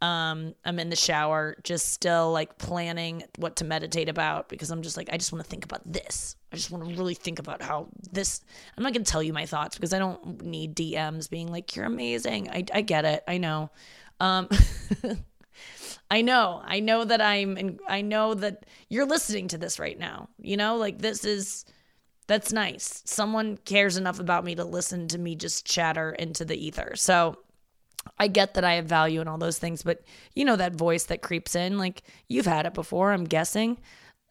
um, 0.00 0.54
I'm 0.64 0.78
in 0.78 0.88
the 0.88 0.96
shower, 0.96 1.56
just 1.62 1.92
still 1.92 2.32
like 2.32 2.56
planning 2.56 3.22
what 3.36 3.56
to 3.56 3.64
meditate 3.64 4.08
about 4.08 4.48
because 4.48 4.70
I'm 4.70 4.80
just 4.82 4.96
like, 4.96 5.10
I 5.12 5.18
just 5.18 5.30
want 5.32 5.44
to 5.44 5.50
think 5.50 5.64
about 5.64 5.82
this. 5.84 6.36
I 6.52 6.56
just 6.56 6.70
want 6.70 6.88
to 6.88 6.96
really 6.96 7.14
think 7.14 7.38
about 7.38 7.60
how 7.60 7.88
this. 8.10 8.40
I'm 8.76 8.82
not 8.82 8.94
going 8.94 9.04
to 9.04 9.10
tell 9.10 9.22
you 9.22 9.34
my 9.34 9.44
thoughts 9.44 9.76
because 9.76 9.92
I 9.92 9.98
don't 9.98 10.42
need 10.42 10.74
DMs 10.74 11.28
being 11.28 11.48
like, 11.48 11.76
you're 11.76 11.84
amazing. 11.84 12.48
I, 12.50 12.64
I 12.72 12.80
get 12.80 13.04
it. 13.04 13.22
I 13.28 13.36
know. 13.36 13.70
Um, 14.20 14.48
I 16.10 16.22
know. 16.22 16.62
I 16.64 16.80
know 16.80 17.04
that 17.04 17.20
I'm, 17.20 17.58
and 17.58 17.78
I 17.86 18.00
know 18.00 18.32
that 18.34 18.64
you're 18.88 19.06
listening 19.06 19.48
to 19.48 19.58
this 19.58 19.78
right 19.78 19.98
now. 19.98 20.30
You 20.38 20.56
know, 20.56 20.76
like 20.76 20.98
this 20.98 21.26
is, 21.26 21.66
that's 22.26 22.52
nice. 22.52 23.02
Someone 23.04 23.58
cares 23.58 23.98
enough 23.98 24.18
about 24.18 24.44
me 24.44 24.54
to 24.54 24.64
listen 24.64 25.08
to 25.08 25.18
me 25.18 25.36
just 25.36 25.66
chatter 25.66 26.12
into 26.12 26.46
the 26.46 26.56
ether. 26.56 26.92
So, 26.96 27.36
I 28.18 28.28
get 28.28 28.54
that 28.54 28.64
I 28.64 28.74
have 28.74 28.86
value 28.86 29.20
and 29.20 29.28
all 29.28 29.38
those 29.38 29.58
things, 29.58 29.82
but 29.82 30.02
you 30.34 30.44
know 30.44 30.56
that 30.56 30.74
voice 30.74 31.04
that 31.04 31.22
creeps 31.22 31.54
in, 31.54 31.78
like 31.78 32.02
you've 32.28 32.46
had 32.46 32.66
it 32.66 32.74
before, 32.74 33.12
I'm 33.12 33.24
guessing. 33.24 33.78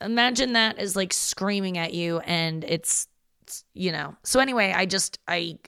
Imagine 0.01 0.53
that 0.53 0.79
is 0.79 0.95
like 0.95 1.13
screaming 1.13 1.77
at 1.77 1.93
you 1.93 2.19
and 2.19 2.63
it's, 2.63 3.07
it's 3.43 3.63
you 3.73 3.91
know. 3.91 4.15
So 4.23 4.39
anyway, 4.39 4.73
I 4.75 4.85
just 4.85 5.19
I 5.27 5.59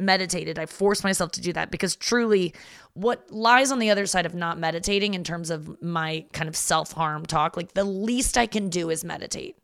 meditated. 0.00 0.58
I 0.58 0.66
forced 0.66 1.02
myself 1.04 1.32
to 1.32 1.40
do 1.40 1.52
that 1.54 1.70
because 1.70 1.96
truly 1.96 2.54
what 2.94 3.30
lies 3.30 3.72
on 3.72 3.78
the 3.78 3.90
other 3.90 4.06
side 4.06 4.26
of 4.26 4.34
not 4.34 4.58
meditating 4.58 5.14
in 5.14 5.24
terms 5.24 5.50
of 5.50 5.80
my 5.82 6.24
kind 6.32 6.48
of 6.48 6.56
self-harm 6.56 7.26
talk, 7.26 7.56
like 7.56 7.74
the 7.74 7.84
least 7.84 8.38
I 8.38 8.46
can 8.46 8.68
do 8.68 8.90
is 8.90 9.04
meditate. 9.04 9.56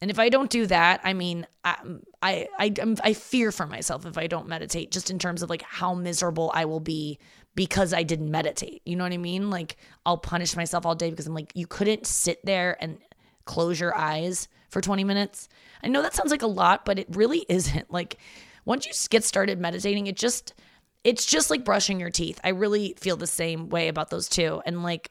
And 0.00 0.10
if 0.10 0.18
I 0.18 0.28
don't 0.28 0.50
do 0.50 0.66
that, 0.66 1.00
I 1.02 1.12
mean, 1.12 1.46
I 1.64 1.76
I 2.22 2.48
I, 2.58 2.96
I 3.02 3.12
fear 3.12 3.50
for 3.50 3.66
myself 3.66 4.06
if 4.06 4.16
I 4.16 4.26
don't 4.26 4.48
meditate, 4.48 4.92
just 4.92 5.10
in 5.10 5.18
terms 5.18 5.42
of 5.42 5.50
like 5.50 5.62
how 5.62 5.94
miserable 5.94 6.50
I 6.54 6.66
will 6.66 6.80
be 6.80 7.18
because 7.54 7.92
I 7.92 8.04
didn't 8.04 8.30
meditate. 8.30 8.82
You 8.84 8.94
know 8.94 9.04
what 9.04 9.12
I 9.12 9.18
mean? 9.18 9.50
Like 9.50 9.76
I'll 10.06 10.18
punish 10.18 10.54
myself 10.54 10.86
all 10.86 10.94
day 10.94 11.10
because 11.10 11.26
I'm 11.26 11.34
like, 11.34 11.50
you 11.54 11.66
couldn't 11.66 12.06
sit 12.06 12.44
there 12.44 12.76
and 12.80 12.98
close 13.46 13.80
your 13.80 13.96
eyes 13.96 14.46
for 14.68 14.80
20 14.80 15.02
minutes. 15.02 15.48
I 15.82 15.88
know 15.88 16.02
that 16.02 16.14
sounds 16.14 16.30
like 16.30 16.42
a 16.42 16.46
lot, 16.46 16.84
but 16.84 16.98
it 16.98 17.08
really 17.16 17.44
isn't. 17.48 17.90
Like 17.92 18.18
once 18.64 18.86
you 18.86 18.92
get 19.10 19.24
started 19.24 19.58
meditating, 19.58 20.06
it 20.06 20.16
just 20.16 20.54
it's 21.02 21.24
just 21.24 21.50
like 21.50 21.64
brushing 21.64 21.98
your 21.98 22.10
teeth. 22.10 22.38
I 22.44 22.50
really 22.50 22.94
feel 22.98 23.16
the 23.16 23.26
same 23.26 23.68
way 23.68 23.88
about 23.88 24.10
those 24.10 24.28
two. 24.28 24.62
And 24.64 24.82
like 24.82 25.10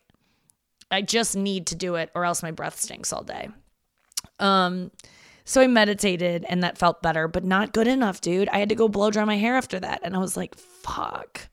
I 0.90 1.02
just 1.02 1.36
need 1.36 1.68
to 1.68 1.76
do 1.76 1.96
it 1.96 2.12
or 2.16 2.24
else 2.24 2.42
my 2.42 2.52
breath 2.52 2.80
stinks 2.80 3.12
all 3.12 3.24
day. 3.24 3.50
Um 4.40 4.92
so 5.46 5.62
I 5.62 5.68
meditated 5.68 6.46
and 6.50 6.62
that 6.64 6.78
felt 6.78 7.02
better, 7.02 7.30
but 7.30 7.46
not 7.46 7.72
good 7.72 7.88
enough, 7.88 8.20
dude. 8.20 8.50
I 8.50 8.60
had 8.60 8.68
to 8.68 8.76
go 8.76 8.90
blow 8.90 9.12
dry 9.12 9.24
my 9.24 9.38
hair 9.38 9.56
after 9.56 9.80
that 9.80 10.02
and 10.04 10.14
I 10.14 10.20
was 10.20 10.36
like, 10.36 10.56
fuck. 10.56 11.48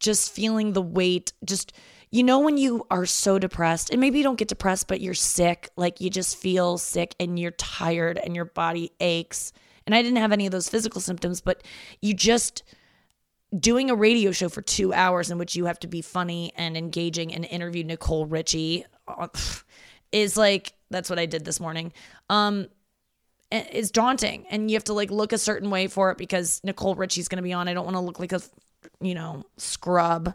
Just 0.00 0.32
feeling 0.32 0.72
the 0.72 0.82
weight, 0.82 1.32
just 1.44 1.72
you 2.10 2.24
know 2.24 2.40
when 2.40 2.58
you 2.58 2.84
are 2.90 3.06
so 3.06 3.38
depressed 3.38 3.90
and 3.90 4.00
maybe 4.00 4.18
you 4.18 4.24
don't 4.24 4.38
get 4.38 4.48
depressed 4.48 4.88
but 4.88 5.00
you're 5.00 5.14
sick, 5.14 5.70
like 5.76 6.00
you 6.00 6.10
just 6.10 6.38
feel 6.38 6.76
sick 6.76 7.14
and 7.20 7.38
you're 7.38 7.52
tired 7.52 8.18
and 8.18 8.34
your 8.34 8.46
body 8.46 8.90
aches. 8.98 9.52
And 9.86 9.94
I 9.94 10.02
didn't 10.02 10.18
have 10.18 10.32
any 10.32 10.46
of 10.46 10.52
those 10.52 10.68
physical 10.68 11.00
symptoms, 11.00 11.40
but 11.40 11.62
you 12.02 12.14
just 12.14 12.64
doing 13.56 13.90
a 13.90 13.94
radio 13.94 14.32
show 14.32 14.48
for 14.48 14.62
two 14.62 14.92
hours 14.92 15.30
in 15.30 15.38
which 15.38 15.56
you 15.56 15.64
have 15.66 15.80
to 15.80 15.88
be 15.88 16.02
funny 16.02 16.52
and 16.56 16.76
engaging 16.76 17.34
and 17.34 17.44
interview 17.44 17.82
Nicole 17.84 18.26
Richie 18.26 18.84
uh, 19.08 19.28
is 20.12 20.36
like 20.36 20.72
that's 20.90 21.08
what 21.08 21.18
I 21.18 21.26
did 21.26 21.44
this 21.44 21.60
morning. 21.60 21.92
Um 22.28 22.68
is 23.50 23.90
daunting 23.90 24.46
and 24.48 24.70
you 24.70 24.76
have 24.76 24.84
to 24.84 24.92
like 24.92 25.10
look 25.10 25.32
a 25.32 25.38
certain 25.38 25.70
way 25.70 25.88
for 25.88 26.12
it 26.12 26.18
because 26.18 26.60
Nicole 26.62 26.94
Richie's 26.94 27.26
going 27.26 27.38
to 27.38 27.42
be 27.42 27.52
on. 27.52 27.66
I 27.66 27.74
don't 27.74 27.84
want 27.84 27.96
to 27.96 28.00
look 28.00 28.20
like 28.20 28.32
a 28.32 28.40
you 29.00 29.14
know, 29.14 29.42
scrub 29.56 30.32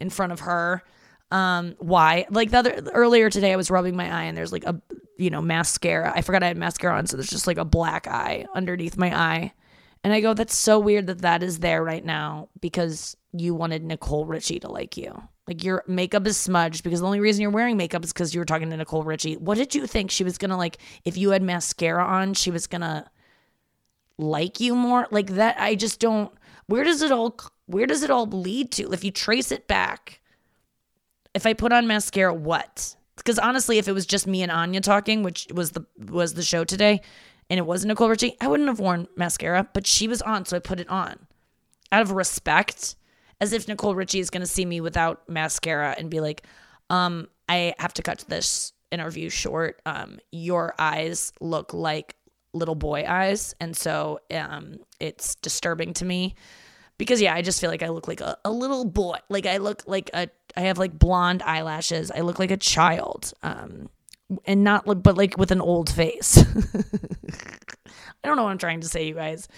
in 0.00 0.08
front 0.10 0.32
of 0.32 0.40
her. 0.40 0.82
Um 1.30 1.74
why? 1.78 2.26
Like 2.30 2.50
the 2.50 2.58
other 2.58 2.82
earlier 2.92 3.30
today 3.30 3.52
I 3.52 3.56
was 3.56 3.70
rubbing 3.70 3.96
my 3.96 4.10
eye 4.10 4.24
and 4.24 4.36
there's 4.36 4.52
like 4.52 4.64
a 4.64 4.80
you 5.16 5.30
know, 5.30 5.42
mascara. 5.42 6.12
I 6.14 6.22
forgot 6.22 6.42
I 6.42 6.48
had 6.48 6.56
mascara 6.56 6.96
on 6.96 7.06
so 7.06 7.16
there's 7.16 7.28
just 7.28 7.46
like 7.46 7.58
a 7.58 7.64
black 7.64 8.06
eye 8.06 8.46
underneath 8.54 8.96
my 8.96 9.16
eye 9.16 9.52
and 10.04 10.12
I 10.12 10.20
go, 10.20 10.34
that's 10.34 10.56
so 10.56 10.78
weird 10.78 11.06
that 11.06 11.22
that 11.22 11.42
is 11.42 11.60
there 11.60 11.82
right 11.82 12.04
now 12.04 12.50
because 12.60 13.16
you 13.32 13.54
wanted 13.54 13.82
Nicole 13.82 14.26
Richie 14.26 14.60
to 14.60 14.70
like 14.70 14.98
you. 14.98 15.28
Like 15.46 15.62
your 15.62 15.84
makeup 15.86 16.26
is 16.26 16.36
smudged 16.36 16.82
because 16.84 17.00
the 17.00 17.06
only 17.06 17.20
reason 17.20 17.42
you're 17.42 17.50
wearing 17.50 17.76
makeup 17.76 18.02
is 18.04 18.12
because 18.12 18.34
you 18.34 18.40
were 18.40 18.46
talking 18.46 18.70
to 18.70 18.76
Nicole 18.76 19.02
Richie. 19.02 19.36
What 19.36 19.58
did 19.58 19.74
you 19.74 19.86
think 19.86 20.10
she 20.10 20.24
was 20.24 20.38
gonna 20.38 20.56
like 20.56 20.78
if 21.04 21.16
you 21.18 21.30
had 21.30 21.42
mascara 21.42 22.04
on? 22.04 22.34
She 22.34 22.50
was 22.50 22.66
gonna 22.66 23.10
like 24.16 24.60
you 24.60 24.74
more 24.74 25.06
like 25.10 25.34
that. 25.34 25.56
I 25.58 25.74
just 25.74 26.00
don't. 26.00 26.32
Where 26.66 26.84
does 26.84 27.02
it 27.02 27.12
all? 27.12 27.36
Where 27.66 27.86
does 27.86 28.02
it 28.02 28.10
all 28.10 28.26
lead 28.26 28.72
to? 28.72 28.92
If 28.92 29.04
you 29.04 29.10
trace 29.10 29.52
it 29.52 29.68
back, 29.68 30.20
if 31.34 31.46
I 31.46 31.52
put 31.52 31.72
on 31.72 31.86
mascara, 31.86 32.32
what? 32.32 32.96
Because 33.16 33.38
honestly, 33.38 33.78
if 33.78 33.86
it 33.86 33.92
was 33.92 34.06
just 34.06 34.26
me 34.26 34.42
and 34.42 34.50
Anya 34.50 34.80
talking, 34.80 35.22
which 35.22 35.46
was 35.52 35.72
the 35.72 35.84
was 35.98 36.34
the 36.34 36.42
show 36.42 36.64
today, 36.64 37.02
and 37.50 37.58
it 37.58 37.66
wasn't 37.66 37.88
Nicole 37.88 38.08
Richie, 38.08 38.36
I 38.40 38.48
wouldn't 38.48 38.68
have 38.68 38.80
worn 38.80 39.08
mascara, 39.16 39.68
but 39.72 39.86
she 39.86 40.08
was 40.08 40.22
on, 40.22 40.46
so 40.46 40.56
I 40.56 40.60
put 40.60 40.80
it 40.80 40.88
on. 40.88 41.26
Out 41.92 42.02
of 42.02 42.12
respect, 42.12 42.96
as 43.44 43.52
if 43.52 43.68
Nicole 43.68 43.94
Richie 43.94 44.20
is 44.20 44.30
going 44.30 44.40
to 44.40 44.46
see 44.46 44.64
me 44.64 44.80
without 44.80 45.28
mascara 45.28 45.94
and 45.98 46.10
be 46.10 46.20
like, 46.20 46.46
um, 46.88 47.28
I 47.46 47.74
have 47.78 47.92
to 47.94 48.02
cut 48.02 48.24
this 48.26 48.72
interview 48.90 49.28
short. 49.28 49.82
Um, 49.84 50.18
your 50.32 50.74
eyes 50.78 51.30
look 51.42 51.74
like 51.74 52.16
little 52.54 52.74
boy 52.74 53.04
eyes. 53.06 53.54
And 53.60 53.76
so 53.76 54.20
um, 54.34 54.78
it's 54.98 55.34
disturbing 55.34 55.92
to 55.94 56.06
me 56.06 56.34
because, 56.96 57.20
yeah, 57.20 57.34
I 57.34 57.42
just 57.42 57.60
feel 57.60 57.70
like 57.70 57.82
I 57.82 57.90
look 57.90 58.08
like 58.08 58.22
a, 58.22 58.38
a 58.46 58.50
little 58.50 58.86
boy. 58.86 59.18
Like 59.28 59.44
I 59.44 59.58
look 59.58 59.82
like 59.86 60.08
a, 60.14 60.28
I 60.56 60.62
have 60.62 60.78
like 60.78 60.98
blonde 60.98 61.42
eyelashes. 61.42 62.10
I 62.10 62.20
look 62.20 62.38
like 62.38 62.50
a 62.50 62.56
child. 62.56 63.34
Um, 63.42 63.90
and 64.46 64.64
not 64.64 64.86
but 65.02 65.18
like 65.18 65.36
with 65.36 65.50
an 65.50 65.60
old 65.60 65.90
face. 65.90 66.38
I 68.24 68.26
don't 68.26 68.36
know 68.36 68.44
what 68.44 68.52
I'm 68.52 68.58
trying 68.58 68.80
to 68.80 68.88
say, 68.88 69.06
you 69.06 69.14
guys. 69.14 69.48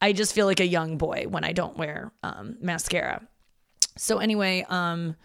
I 0.00 0.12
just 0.12 0.34
feel 0.34 0.46
like 0.46 0.60
a 0.60 0.66
young 0.66 0.96
boy 0.98 1.26
when 1.28 1.44
I 1.44 1.52
don't 1.52 1.76
wear 1.76 2.12
um, 2.22 2.56
mascara. 2.60 3.26
So 3.96 4.18
anyway, 4.18 4.64
um, 4.68 5.16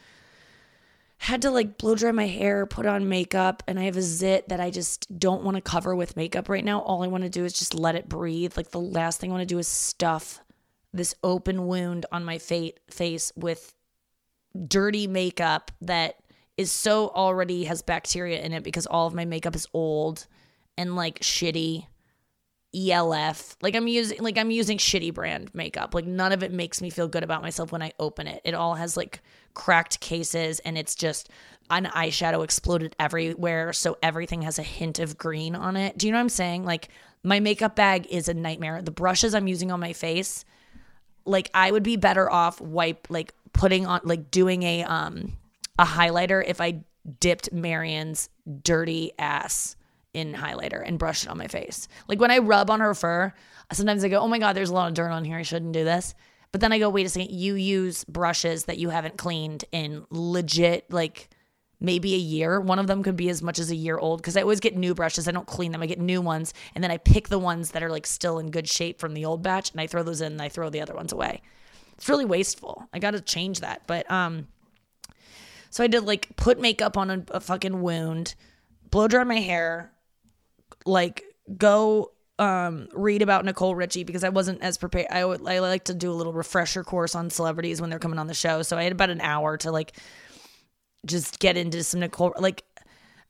had 1.17 1.41
to 1.43 1.51
like 1.51 1.77
blow 1.77 1.95
dry 1.95 2.11
my 2.11 2.27
hair, 2.27 2.65
put 2.65 2.85
on 2.85 3.07
makeup, 3.07 3.63
and 3.67 3.79
I 3.79 3.83
have 3.83 3.97
a 3.97 4.01
zit 4.01 4.49
that 4.49 4.59
I 4.59 4.69
just 4.69 5.17
don't 5.17 5.43
want 5.43 5.55
to 5.55 5.61
cover 5.61 5.95
with 5.95 6.17
makeup 6.17 6.49
right 6.49 6.63
now. 6.63 6.81
All 6.81 7.03
I 7.03 7.07
want 7.07 7.23
to 7.23 7.29
do 7.29 7.45
is 7.45 7.53
just 7.53 7.73
let 7.73 7.95
it 7.95 8.09
breathe. 8.09 8.57
Like 8.57 8.71
the 8.71 8.79
last 8.79 9.19
thing 9.19 9.31
I 9.31 9.35
want 9.35 9.47
to 9.47 9.53
do 9.53 9.59
is 9.59 9.67
stuff 9.67 10.41
this 10.93 11.15
open 11.23 11.67
wound 11.67 12.05
on 12.11 12.23
my 12.23 12.37
fa- 12.37 12.71
face 12.89 13.31
with 13.35 13.73
dirty 14.67 15.07
makeup 15.07 15.71
that 15.81 16.15
is 16.57 16.71
so 16.71 17.09
already 17.09 17.65
has 17.65 17.81
bacteria 17.81 18.39
in 18.41 18.53
it 18.53 18.63
because 18.63 18.85
all 18.85 19.07
of 19.07 19.13
my 19.13 19.25
makeup 19.25 19.55
is 19.55 19.67
old 19.73 20.27
and 20.77 20.95
like 20.95 21.19
shitty 21.19 21.87
ELF. 22.75 23.57
Like 23.61 23.75
I'm 23.75 23.87
using 23.87 24.21
like 24.21 24.37
I'm 24.37 24.51
using 24.51 24.77
shitty 24.77 25.13
brand 25.13 25.53
makeup. 25.53 25.93
Like 25.93 26.05
none 26.05 26.31
of 26.31 26.43
it 26.43 26.51
makes 26.51 26.81
me 26.81 26.89
feel 26.89 27.07
good 27.07 27.23
about 27.23 27.41
myself 27.41 27.71
when 27.71 27.81
I 27.81 27.93
open 27.99 28.27
it. 28.27 28.41
It 28.43 28.53
all 28.53 28.75
has 28.75 28.97
like 28.97 29.21
cracked 29.53 29.99
cases 29.99 30.59
and 30.59 30.77
it's 30.77 30.95
just 30.95 31.29
an 31.69 31.85
eyeshadow 31.85 32.43
exploded 32.43 32.95
everywhere 32.99 33.73
so 33.73 33.97
everything 34.03 34.43
has 34.43 34.59
a 34.59 34.63
hint 34.63 34.99
of 34.99 35.17
green 35.17 35.55
on 35.55 35.75
it. 35.75 35.97
Do 35.97 36.05
you 36.05 36.11
know 36.11 36.17
what 36.17 36.23
I'm 36.23 36.29
saying? 36.29 36.65
Like 36.65 36.89
my 37.23 37.39
makeup 37.39 37.75
bag 37.75 38.07
is 38.07 38.27
a 38.27 38.33
nightmare. 38.33 38.81
The 38.81 38.91
brushes 38.91 39.33
I'm 39.33 39.47
using 39.47 39.71
on 39.71 39.79
my 39.79 39.93
face 39.93 40.45
like 41.25 41.49
I 41.53 41.71
would 41.71 41.83
be 41.83 41.97
better 41.97 42.31
off 42.31 42.61
wipe 42.61 43.07
like 43.09 43.33
putting 43.53 43.85
on 43.85 44.01
like 44.03 44.31
doing 44.31 44.63
a 44.63 44.83
um 44.83 45.33
a 45.77 45.85
highlighter 45.85 46.43
if 46.45 46.61
I 46.61 46.83
dipped 47.19 47.51
Marion's 47.51 48.29
dirty 48.63 49.11
ass 49.19 49.75
in 50.15 50.33
highlighter 50.33 50.81
and 50.83 50.97
brush 50.97 51.23
it 51.23 51.29
on 51.29 51.37
my 51.37 51.47
face. 51.47 51.87
Like 52.07 52.19
when 52.19 52.31
I 52.31 52.39
rub 52.39 52.69
on 52.69 52.79
her 52.79 52.93
fur, 52.93 53.33
sometimes 53.71 54.03
I 54.03 54.07
go, 54.07 54.19
oh 54.19 54.27
my 54.27 54.39
God, 54.39 54.55
there's 54.55 54.69
a 54.69 54.73
lot 54.73 54.87
of 54.87 54.93
dirt 54.93 55.11
on 55.11 55.25
here. 55.25 55.37
I 55.37 55.43
shouldn't 55.43 55.73
do 55.73 55.83
this. 55.83 56.15
But 56.51 56.61
then 56.61 56.71
I 56.71 56.79
go, 56.79 56.89
wait 56.89 57.05
a 57.05 57.09
second, 57.09 57.31
you 57.31 57.55
use 57.55 58.05
brushes 58.05 58.65
that 58.65 58.77
you 58.77 58.89
haven't 58.89 59.17
cleaned 59.17 59.65
in 59.73 60.05
legit, 60.09 60.89
like 60.89 61.29
maybe 61.81 62.13
a 62.13 62.17
year. 62.17 62.61
One 62.61 62.79
of 62.79 62.87
them 62.87 63.03
could 63.03 63.17
be 63.17 63.29
as 63.29 63.41
much 63.41 63.59
as 63.59 63.71
a 63.71 63.75
year 63.75 63.97
old 63.97 64.21
because 64.21 64.37
I 64.37 64.41
always 64.41 64.61
get 64.61 64.77
new 64.77 64.95
brushes. 64.95 65.27
I 65.27 65.31
don't 65.31 65.45
clean 65.45 65.73
them, 65.73 65.83
I 65.83 65.85
get 65.85 65.99
new 65.99 66.21
ones. 66.21 66.53
And 66.73 66.81
then 66.81 66.91
I 66.91 66.97
pick 66.97 67.27
the 67.27 67.39
ones 67.39 67.71
that 67.71 67.83
are 67.83 67.89
like 67.89 68.07
still 68.07 68.39
in 68.39 68.51
good 68.51 68.69
shape 68.69 69.01
from 69.01 69.13
the 69.13 69.25
old 69.25 69.43
batch 69.43 69.71
and 69.71 69.81
I 69.81 69.87
throw 69.87 70.01
those 70.01 70.21
in 70.21 70.31
and 70.31 70.41
I 70.41 70.47
throw 70.47 70.69
the 70.69 70.79
other 70.79 70.95
ones 70.95 71.11
away. 71.11 71.41
It's 71.97 72.07
really 72.07 72.25
wasteful. 72.25 72.87
I 72.93 72.99
got 72.99 73.11
to 73.11 73.21
change 73.21 73.59
that. 73.59 73.81
But, 73.85 74.09
um, 74.09 74.47
so 75.69 75.83
I 75.83 75.87
did 75.87 76.05
like 76.05 76.37
put 76.37 76.57
makeup 76.57 76.95
on 76.95 77.09
a, 77.09 77.23
a 77.31 77.39
fucking 77.41 77.81
wound, 77.81 78.35
blow 78.91 79.09
dry 79.09 79.25
my 79.25 79.41
hair, 79.41 79.91
like 80.85 81.23
go 81.57 82.11
um 82.37 82.87
read 82.93 83.21
about 83.21 83.45
Nicole 83.45 83.75
Richie 83.75 84.03
because 84.03 84.23
I 84.23 84.29
wasn't 84.29 84.61
as 84.61 84.77
prepared. 84.77 85.07
I 85.09 85.23
would 85.25 85.47
I 85.47 85.59
like 85.59 85.85
to 85.85 85.93
do 85.93 86.11
a 86.11 86.13
little 86.13 86.33
refresher 86.33 86.83
course 86.83 87.15
on 87.15 87.29
celebrities 87.29 87.81
when 87.81 87.89
they're 87.89 87.99
coming 87.99 88.19
on 88.19 88.27
the 88.27 88.33
show. 88.33 88.61
So 88.61 88.77
I 88.77 88.83
had 88.83 88.91
about 88.91 89.09
an 89.09 89.21
hour 89.21 89.57
to 89.57 89.71
like 89.71 89.93
just 91.05 91.39
get 91.39 91.55
into 91.55 91.83
some 91.83 91.99
Nicole 91.99 92.33
like 92.37 92.63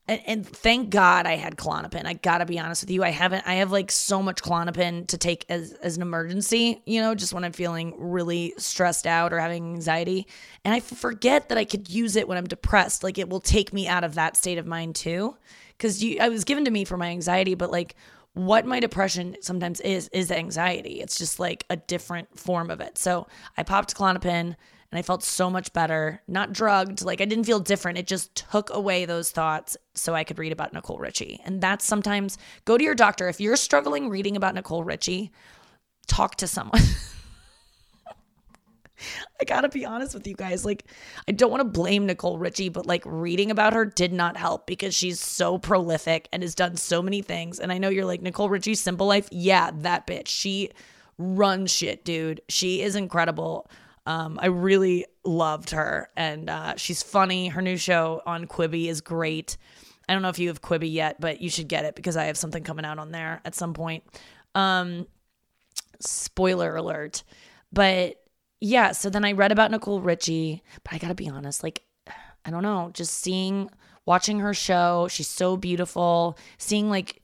and, 0.07 0.21
and, 0.27 0.47
thank 0.47 0.91
God 0.91 1.25
I 1.25 1.35
had 1.35 1.55
Klonopin. 1.55 2.05
I 2.05 2.13
gotta 2.13 2.45
be 2.45 2.59
honest 2.59 2.83
with 2.83 2.91
you. 2.91 3.03
I 3.03 3.09
haven't. 3.09 3.47
I 3.47 3.55
have 3.55 3.71
like 3.71 3.91
so 3.91 4.21
much 4.21 4.43
Klonopin 4.43 5.07
to 5.07 5.17
take 5.17 5.45
as 5.49 5.73
as 5.73 5.95
an 5.95 6.03
emergency. 6.03 6.81
You 6.85 7.01
know, 7.01 7.15
just 7.15 7.33
when 7.33 7.43
I'm 7.43 7.53
feeling 7.53 7.95
really 7.97 8.53
stressed 8.57 9.07
out 9.07 9.33
or 9.33 9.39
having 9.39 9.73
anxiety, 9.73 10.27
and 10.63 10.73
I 10.73 10.79
forget 10.79 11.49
that 11.49 11.57
I 11.57 11.65
could 11.65 11.89
use 11.89 12.15
it 12.15 12.27
when 12.27 12.37
I'm 12.37 12.45
depressed. 12.45 13.03
Like 13.03 13.17
it 13.17 13.29
will 13.29 13.39
take 13.39 13.73
me 13.73 13.87
out 13.87 14.03
of 14.03 14.15
that 14.15 14.37
state 14.37 14.59
of 14.59 14.67
mind 14.67 14.95
too. 14.95 15.37
Because 15.77 16.03
you, 16.03 16.19
I 16.21 16.29
was 16.29 16.43
given 16.43 16.65
to 16.65 16.71
me 16.71 16.85
for 16.85 16.97
my 16.97 17.07
anxiety, 17.07 17.55
but 17.55 17.71
like 17.71 17.95
what 18.33 18.65
my 18.65 18.79
depression 18.79 19.35
sometimes 19.41 19.79
is 19.81 20.07
is 20.09 20.31
anxiety. 20.31 21.01
It's 21.01 21.17
just 21.17 21.39
like 21.39 21.65
a 21.69 21.77
different 21.77 22.37
form 22.37 22.69
of 22.69 22.79
it. 22.79 22.97
So 22.97 23.27
I 23.57 23.63
popped 23.63 23.95
Klonopin 23.95 24.55
and 24.95 24.99
I 24.99 25.01
felt 25.01 25.23
so 25.23 25.49
much 25.49 25.73
better. 25.73 26.21
Not 26.25 26.53
drugged, 26.53 27.01
like 27.01 27.19
I 27.19 27.25
didn't 27.25 27.43
feel 27.43 27.59
different. 27.59 27.97
It 27.97 28.07
just 28.07 28.33
took 28.33 28.69
away 28.69 29.03
those 29.03 29.29
thoughts 29.29 29.75
so 29.93 30.15
I 30.15 30.23
could 30.23 30.39
read 30.39 30.53
about 30.53 30.71
Nicole 30.71 30.99
Richie. 30.99 31.41
And 31.43 31.59
that's 31.59 31.83
sometimes 31.83 32.37
go 32.63 32.77
to 32.77 32.83
your 32.83 32.95
doctor. 32.95 33.27
If 33.27 33.41
you're 33.41 33.57
struggling 33.57 34.07
reading 34.09 34.37
about 34.37 34.55
Nicole 34.55 34.85
Richie, 34.85 35.33
talk 36.07 36.37
to 36.37 36.47
someone. 36.47 36.79
I 39.41 39.43
gotta 39.45 39.67
be 39.67 39.85
honest 39.85 40.13
with 40.13 40.25
you 40.27 40.33
guys. 40.33 40.63
Like, 40.63 40.85
I 41.27 41.33
don't 41.33 41.51
want 41.51 41.59
to 41.59 41.65
blame 41.69 42.05
Nicole 42.05 42.37
Richie, 42.37 42.69
but 42.69 42.85
like 42.85 43.03
reading 43.05 43.51
about 43.51 43.73
her 43.73 43.83
did 43.83 44.13
not 44.13 44.37
help 44.37 44.65
because 44.65 44.95
she's 44.95 45.19
so 45.19 45.57
prolific 45.57 46.29
and 46.31 46.41
has 46.41 46.55
done 46.55 46.77
so 46.77 47.01
many 47.01 47.21
things. 47.21 47.59
And 47.59 47.69
I 47.69 47.79
know 47.79 47.89
you're 47.89 48.05
like, 48.05 48.21
Nicole 48.21 48.47
Richie, 48.47 48.75
Simple 48.75 49.07
Life. 49.07 49.27
Yeah, 49.29 49.71
that 49.79 50.07
bitch. 50.07 50.29
She 50.29 50.69
runs 51.17 51.69
shit, 51.69 52.05
dude. 52.05 52.39
She 52.47 52.81
is 52.81 52.95
incredible. 52.95 53.69
Um, 54.05 54.39
I 54.41 54.47
really 54.47 55.05
loved 55.23 55.71
her, 55.71 56.09
and 56.15 56.49
uh, 56.49 56.75
she's 56.75 57.01
funny. 57.01 57.47
Her 57.47 57.61
new 57.61 57.77
show 57.77 58.21
on 58.25 58.45
Quibi 58.45 58.87
is 58.87 59.01
great. 59.01 59.57
I 60.07 60.13
don't 60.13 60.21
know 60.21 60.29
if 60.29 60.37
you 60.37 60.49
have 60.49 60.61
Quibi 60.61 60.91
yet, 60.91 61.19
but 61.19 61.41
you 61.41 61.49
should 61.49 61.67
get 61.67 61.85
it 61.85 61.95
because 61.95 62.15
I 62.15 62.25
have 62.25 62.37
something 62.37 62.63
coming 62.63 62.85
out 62.85 62.99
on 62.99 63.11
there 63.11 63.41
at 63.43 63.55
some 63.55 63.73
point. 63.73 64.03
Um, 64.53 65.07
spoiler 65.99 66.75
alert. 66.75 67.23
But 67.73 68.21
yeah, 68.61 68.91
so 68.91 69.09
then 69.09 69.25
I 69.25 69.31
read 69.31 69.51
about 69.51 69.71
Nicole 69.71 70.01
Richie, 70.01 70.63
but 70.83 70.93
I 70.93 70.97
gotta 70.97 71.15
be 71.15 71.27
honest, 71.27 71.63
like, 71.63 71.83
I 72.45 72.51
don't 72.51 72.63
know, 72.63 72.91
just 72.93 73.15
seeing, 73.15 73.69
watching 74.05 74.39
her 74.39 74.53
show, 74.53 75.07
she's 75.09 75.27
so 75.27 75.57
beautiful, 75.57 76.37
seeing 76.57 76.89
like 76.89 77.23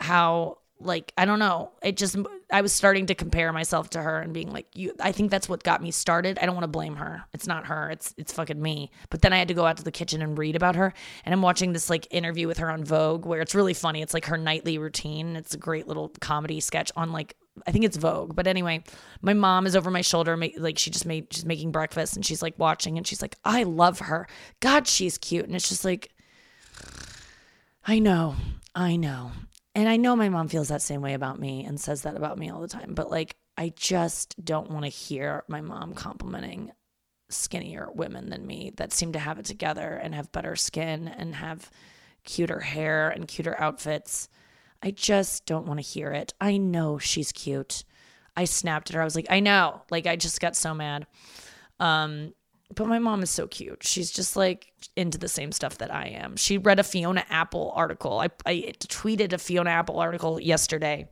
how, 0.00 0.58
like, 0.80 1.12
I 1.16 1.26
don't 1.26 1.38
know, 1.38 1.70
it 1.82 1.96
just, 1.96 2.16
I 2.54 2.60
was 2.60 2.72
starting 2.72 3.06
to 3.06 3.16
compare 3.16 3.52
myself 3.52 3.90
to 3.90 4.00
her 4.00 4.20
and 4.20 4.32
being 4.32 4.52
like, 4.52 4.68
"You." 4.74 4.94
I 5.00 5.10
think 5.10 5.32
that's 5.32 5.48
what 5.48 5.64
got 5.64 5.82
me 5.82 5.90
started. 5.90 6.38
I 6.38 6.46
don't 6.46 6.54
want 6.54 6.62
to 6.62 6.68
blame 6.68 6.94
her. 6.94 7.24
It's 7.32 7.48
not 7.48 7.66
her. 7.66 7.90
It's 7.90 8.14
it's 8.16 8.32
fucking 8.32 8.62
me. 8.62 8.92
But 9.10 9.22
then 9.22 9.32
I 9.32 9.38
had 9.38 9.48
to 9.48 9.54
go 9.54 9.66
out 9.66 9.76
to 9.78 9.82
the 9.82 9.90
kitchen 9.90 10.22
and 10.22 10.38
read 10.38 10.54
about 10.54 10.76
her, 10.76 10.94
and 11.24 11.34
I'm 11.34 11.42
watching 11.42 11.72
this 11.72 11.90
like 11.90 12.06
interview 12.12 12.46
with 12.46 12.58
her 12.58 12.70
on 12.70 12.84
Vogue 12.84 13.26
where 13.26 13.40
it's 13.40 13.56
really 13.56 13.74
funny. 13.74 14.02
It's 14.02 14.14
like 14.14 14.26
her 14.26 14.38
nightly 14.38 14.78
routine. 14.78 15.34
It's 15.34 15.52
a 15.52 15.58
great 15.58 15.88
little 15.88 16.12
comedy 16.20 16.60
sketch 16.60 16.92
on 16.94 17.10
like 17.10 17.34
I 17.66 17.72
think 17.72 17.84
it's 17.84 17.96
Vogue. 17.96 18.36
But 18.36 18.46
anyway, 18.46 18.84
my 19.20 19.34
mom 19.34 19.66
is 19.66 19.74
over 19.74 19.90
my 19.90 20.02
shoulder, 20.02 20.36
like 20.56 20.78
she 20.78 20.90
just 20.90 21.06
made, 21.06 21.26
she's 21.32 21.44
making 21.44 21.72
breakfast 21.72 22.14
and 22.14 22.24
she's 22.24 22.40
like 22.40 22.54
watching 22.56 22.96
and 22.98 23.06
she's 23.06 23.20
like, 23.20 23.36
I 23.44 23.64
love 23.64 23.98
her. 23.98 24.28
God, 24.60 24.86
she's 24.86 25.18
cute. 25.18 25.46
And 25.46 25.56
it's 25.56 25.68
just 25.68 25.84
like, 25.84 26.12
I 27.84 27.98
know, 27.98 28.36
I 28.76 28.94
know. 28.94 29.32
And 29.74 29.88
I 29.88 29.96
know 29.96 30.14
my 30.14 30.28
mom 30.28 30.48
feels 30.48 30.68
that 30.68 30.82
same 30.82 31.00
way 31.00 31.14
about 31.14 31.40
me 31.40 31.64
and 31.64 31.80
says 31.80 32.02
that 32.02 32.16
about 32.16 32.38
me 32.38 32.48
all 32.48 32.60
the 32.60 32.68
time. 32.68 32.94
But 32.94 33.10
like, 33.10 33.36
I 33.56 33.72
just 33.74 34.42
don't 34.44 34.70
want 34.70 34.84
to 34.84 34.90
hear 34.90 35.44
my 35.48 35.60
mom 35.60 35.94
complimenting 35.94 36.70
skinnier 37.28 37.88
women 37.92 38.30
than 38.30 38.46
me 38.46 38.72
that 38.76 38.92
seem 38.92 39.12
to 39.12 39.18
have 39.18 39.38
it 39.38 39.46
together 39.46 39.94
and 39.94 40.14
have 40.14 40.30
better 40.32 40.54
skin 40.54 41.08
and 41.08 41.34
have 41.34 41.70
cuter 42.24 42.60
hair 42.60 43.10
and 43.10 43.26
cuter 43.26 43.60
outfits. 43.60 44.28
I 44.82 44.90
just 44.90 45.46
don't 45.46 45.66
want 45.66 45.78
to 45.78 45.86
hear 45.86 46.12
it. 46.12 46.34
I 46.40 46.56
know 46.56 46.98
she's 46.98 47.32
cute. 47.32 47.84
I 48.36 48.44
snapped 48.44 48.90
at 48.90 48.96
her. 48.96 49.02
I 49.02 49.04
was 49.04 49.16
like, 49.16 49.26
I 49.30 49.40
know. 49.40 49.82
Like 49.90 50.06
I 50.06 50.16
just 50.16 50.40
got 50.40 50.56
so 50.56 50.74
mad. 50.74 51.06
Um, 51.80 52.32
but 52.74 52.86
my 52.86 52.98
mom 52.98 53.22
is 53.22 53.30
so 53.30 53.46
cute. 53.46 53.82
She's 53.82 54.10
just 54.10 54.36
like 54.36 54.72
into 54.96 55.18
the 55.18 55.28
same 55.28 55.52
stuff 55.52 55.78
that 55.78 55.92
I 55.92 56.06
am. 56.08 56.36
She 56.36 56.58
read 56.58 56.78
a 56.78 56.84
Fiona 56.84 57.24
Apple 57.30 57.72
article. 57.74 58.18
I, 58.20 58.30
I 58.46 58.72
tweeted 58.80 59.32
a 59.32 59.38
Fiona 59.38 59.70
Apple 59.70 59.98
article 59.98 60.40
yesterday, 60.40 61.08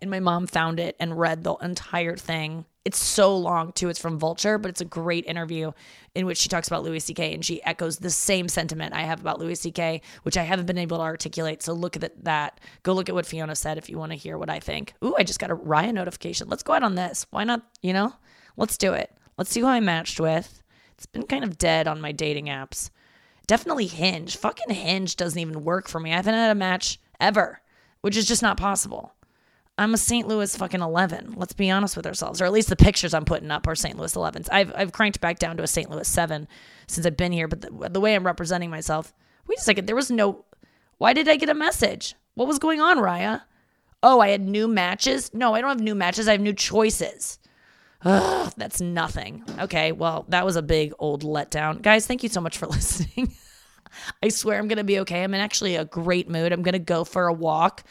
and 0.00 0.10
my 0.10 0.20
mom 0.20 0.46
found 0.46 0.80
it 0.80 0.96
and 1.00 1.18
read 1.18 1.44
the 1.44 1.54
entire 1.56 2.16
thing 2.16 2.64
it's 2.84 3.02
so 3.02 3.36
long 3.36 3.72
too. 3.72 3.88
It's 3.88 3.98
from 3.98 4.18
Vulture, 4.18 4.56
but 4.56 4.70
it's 4.70 4.80
a 4.80 4.86
great 4.86 5.26
interview 5.26 5.72
in 6.14 6.24
which 6.24 6.38
she 6.38 6.48
talks 6.48 6.66
about 6.66 6.82
Louis 6.82 7.00
C.K. 7.00 7.34
and 7.34 7.44
she 7.44 7.62
echoes 7.62 7.98
the 7.98 8.10
same 8.10 8.48
sentiment 8.48 8.94
I 8.94 9.02
have 9.02 9.20
about 9.20 9.38
Louis 9.38 9.54
C.K., 9.54 10.00
which 10.22 10.38
I 10.38 10.44
haven't 10.44 10.66
been 10.66 10.78
able 10.78 10.96
to 10.96 11.02
articulate. 11.02 11.62
So 11.62 11.74
look 11.74 11.96
at 11.96 12.24
that. 12.24 12.58
Go 12.82 12.94
look 12.94 13.08
at 13.08 13.14
what 13.14 13.26
Fiona 13.26 13.54
said 13.54 13.76
if 13.76 13.90
you 13.90 13.98
want 13.98 14.12
to 14.12 14.18
hear 14.18 14.38
what 14.38 14.48
I 14.48 14.60
think. 14.60 14.94
Ooh, 15.04 15.14
I 15.18 15.24
just 15.24 15.38
got 15.38 15.50
a 15.50 15.56
Raya 15.56 15.92
notification. 15.92 16.48
Let's 16.48 16.62
go 16.62 16.72
out 16.72 16.82
on 16.82 16.94
this. 16.94 17.26
Why 17.30 17.44
not? 17.44 17.62
You 17.82 17.92
know, 17.92 18.14
let's 18.56 18.78
do 18.78 18.94
it. 18.94 19.14
Let's 19.36 19.50
see 19.50 19.60
who 19.60 19.66
I 19.66 19.80
matched 19.80 20.18
with. 20.18 20.62
It's 21.00 21.06
been 21.06 21.22
kind 21.22 21.44
of 21.44 21.56
dead 21.56 21.88
on 21.88 22.02
my 22.02 22.12
dating 22.12 22.48
apps. 22.48 22.90
Definitely 23.46 23.86
Hinge. 23.86 24.36
Fucking 24.36 24.74
Hinge 24.74 25.16
doesn't 25.16 25.38
even 25.38 25.64
work 25.64 25.88
for 25.88 25.98
me. 25.98 26.12
I 26.12 26.16
haven't 26.16 26.34
had 26.34 26.50
a 26.50 26.54
match 26.54 27.00
ever, 27.18 27.62
which 28.02 28.18
is 28.18 28.28
just 28.28 28.42
not 28.42 28.58
possible. 28.58 29.14
I'm 29.78 29.94
a 29.94 29.96
St. 29.96 30.28
Louis 30.28 30.54
fucking 30.54 30.82
11. 30.82 31.32
Let's 31.38 31.54
be 31.54 31.70
honest 31.70 31.96
with 31.96 32.06
ourselves, 32.06 32.42
or 32.42 32.44
at 32.44 32.52
least 32.52 32.68
the 32.68 32.76
pictures 32.76 33.14
I'm 33.14 33.24
putting 33.24 33.50
up 33.50 33.66
are 33.66 33.74
St. 33.74 33.96
Louis 33.96 34.14
11s. 34.14 34.48
I've, 34.52 34.74
I've 34.76 34.92
cranked 34.92 35.22
back 35.22 35.38
down 35.38 35.56
to 35.56 35.62
a 35.62 35.66
St. 35.66 35.90
Louis 35.90 36.06
7 36.06 36.46
since 36.86 37.06
I've 37.06 37.16
been 37.16 37.32
here, 37.32 37.48
but 37.48 37.62
the, 37.62 37.88
the 37.88 38.00
way 38.00 38.14
I'm 38.14 38.26
representing 38.26 38.68
myself, 38.68 39.14
wait 39.46 39.58
a 39.58 39.62
second, 39.62 39.86
there 39.86 39.96
was 39.96 40.10
no. 40.10 40.44
Why 40.98 41.14
did 41.14 41.30
I 41.30 41.36
get 41.36 41.48
a 41.48 41.54
message? 41.54 42.14
What 42.34 42.46
was 42.46 42.58
going 42.58 42.82
on, 42.82 42.98
Raya? 42.98 43.40
Oh, 44.02 44.20
I 44.20 44.28
had 44.28 44.42
new 44.42 44.68
matches? 44.68 45.32
No, 45.32 45.54
I 45.54 45.62
don't 45.62 45.70
have 45.70 45.80
new 45.80 45.94
matches. 45.94 46.28
I 46.28 46.32
have 46.32 46.42
new 46.42 46.52
choices. 46.52 47.38
Ugh, 48.04 48.52
that's 48.56 48.80
nothing. 48.80 49.44
Okay, 49.58 49.92
well, 49.92 50.24
that 50.28 50.44
was 50.44 50.56
a 50.56 50.62
big 50.62 50.92
old 50.98 51.22
letdown. 51.22 51.82
Guys, 51.82 52.06
thank 52.06 52.22
you 52.22 52.28
so 52.28 52.40
much 52.40 52.58
for 52.58 52.66
listening. 52.68 53.32
I 54.22 54.28
swear 54.28 54.58
I'm 54.58 54.68
going 54.68 54.78
to 54.78 54.84
be 54.84 55.00
okay. 55.00 55.22
I'm 55.22 55.34
in 55.34 55.40
actually 55.40 55.76
a 55.76 55.84
great 55.84 56.28
mood. 56.28 56.52
I'm 56.52 56.62
going 56.62 56.72
to 56.72 56.78
go 56.78 57.04
for 57.04 57.26
a 57.26 57.32
walk. 57.32 57.84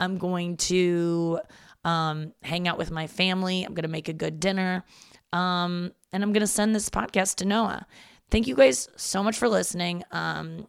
I'm 0.00 0.18
going 0.18 0.56
to 0.58 1.40
um, 1.84 2.32
hang 2.42 2.68
out 2.68 2.78
with 2.78 2.90
my 2.90 3.06
family. 3.06 3.64
I'm 3.64 3.74
going 3.74 3.84
to 3.84 3.88
make 3.88 4.08
a 4.08 4.12
good 4.12 4.40
dinner. 4.40 4.84
Um, 5.32 5.92
and 6.12 6.22
I'm 6.22 6.32
going 6.32 6.40
to 6.40 6.46
send 6.46 6.74
this 6.74 6.90
podcast 6.90 7.36
to 7.36 7.44
Noah. 7.44 7.86
Thank 8.30 8.46
you 8.46 8.54
guys 8.54 8.88
so 8.96 9.22
much 9.22 9.38
for 9.38 9.48
listening. 9.48 10.04
Um, 10.10 10.66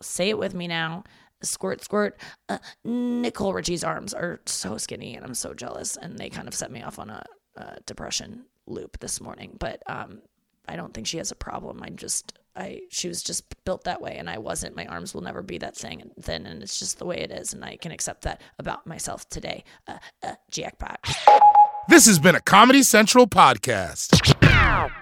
say 0.00 0.30
it 0.30 0.38
with 0.38 0.54
me 0.54 0.68
now. 0.68 1.04
Squirt, 1.42 1.82
squirt. 1.82 2.18
Uh, 2.48 2.58
Nicole 2.84 3.52
Richie's 3.52 3.84
arms 3.84 4.14
are 4.14 4.40
so 4.46 4.78
skinny, 4.78 5.14
and 5.14 5.24
I'm 5.24 5.34
so 5.34 5.52
jealous. 5.52 5.96
And 5.96 6.18
they 6.18 6.30
kind 6.30 6.48
of 6.48 6.54
set 6.54 6.70
me 6.70 6.82
off 6.82 6.98
on 6.98 7.10
a, 7.10 7.22
a 7.56 7.80
depression 7.86 8.44
loop 8.66 8.98
this 9.00 9.20
morning. 9.20 9.56
But 9.58 9.82
um, 9.86 10.20
I 10.68 10.76
don't 10.76 10.94
think 10.94 11.06
she 11.06 11.18
has 11.18 11.30
a 11.30 11.36
problem. 11.36 11.82
I 11.82 11.90
just 11.90 12.38
I 12.56 12.82
she 12.90 13.08
was 13.08 13.22
just 13.22 13.44
built 13.64 13.84
that 13.84 14.00
way 14.00 14.16
and 14.16 14.30
I 14.30 14.38
wasn't. 14.38 14.76
My 14.76 14.86
arms 14.86 15.14
will 15.14 15.22
never 15.22 15.42
be 15.42 15.58
that 15.58 15.76
thing 15.76 16.10
then 16.16 16.46
and 16.46 16.62
it's 16.62 16.78
just 16.78 16.98
the 16.98 17.04
way 17.04 17.18
it 17.18 17.30
is 17.30 17.52
and 17.52 17.64
I 17.64 17.76
can 17.76 17.92
accept 17.92 18.22
that 18.22 18.40
about 18.58 18.86
myself 18.86 19.28
today. 19.28 19.64
Uh, 19.86 19.98
uh, 20.22 20.34
jackpot. 20.50 21.00
This 21.88 22.06
has 22.06 22.18
been 22.18 22.34
a 22.34 22.40
Comedy 22.40 22.82
Central 22.82 23.26
podcast. 23.26 25.00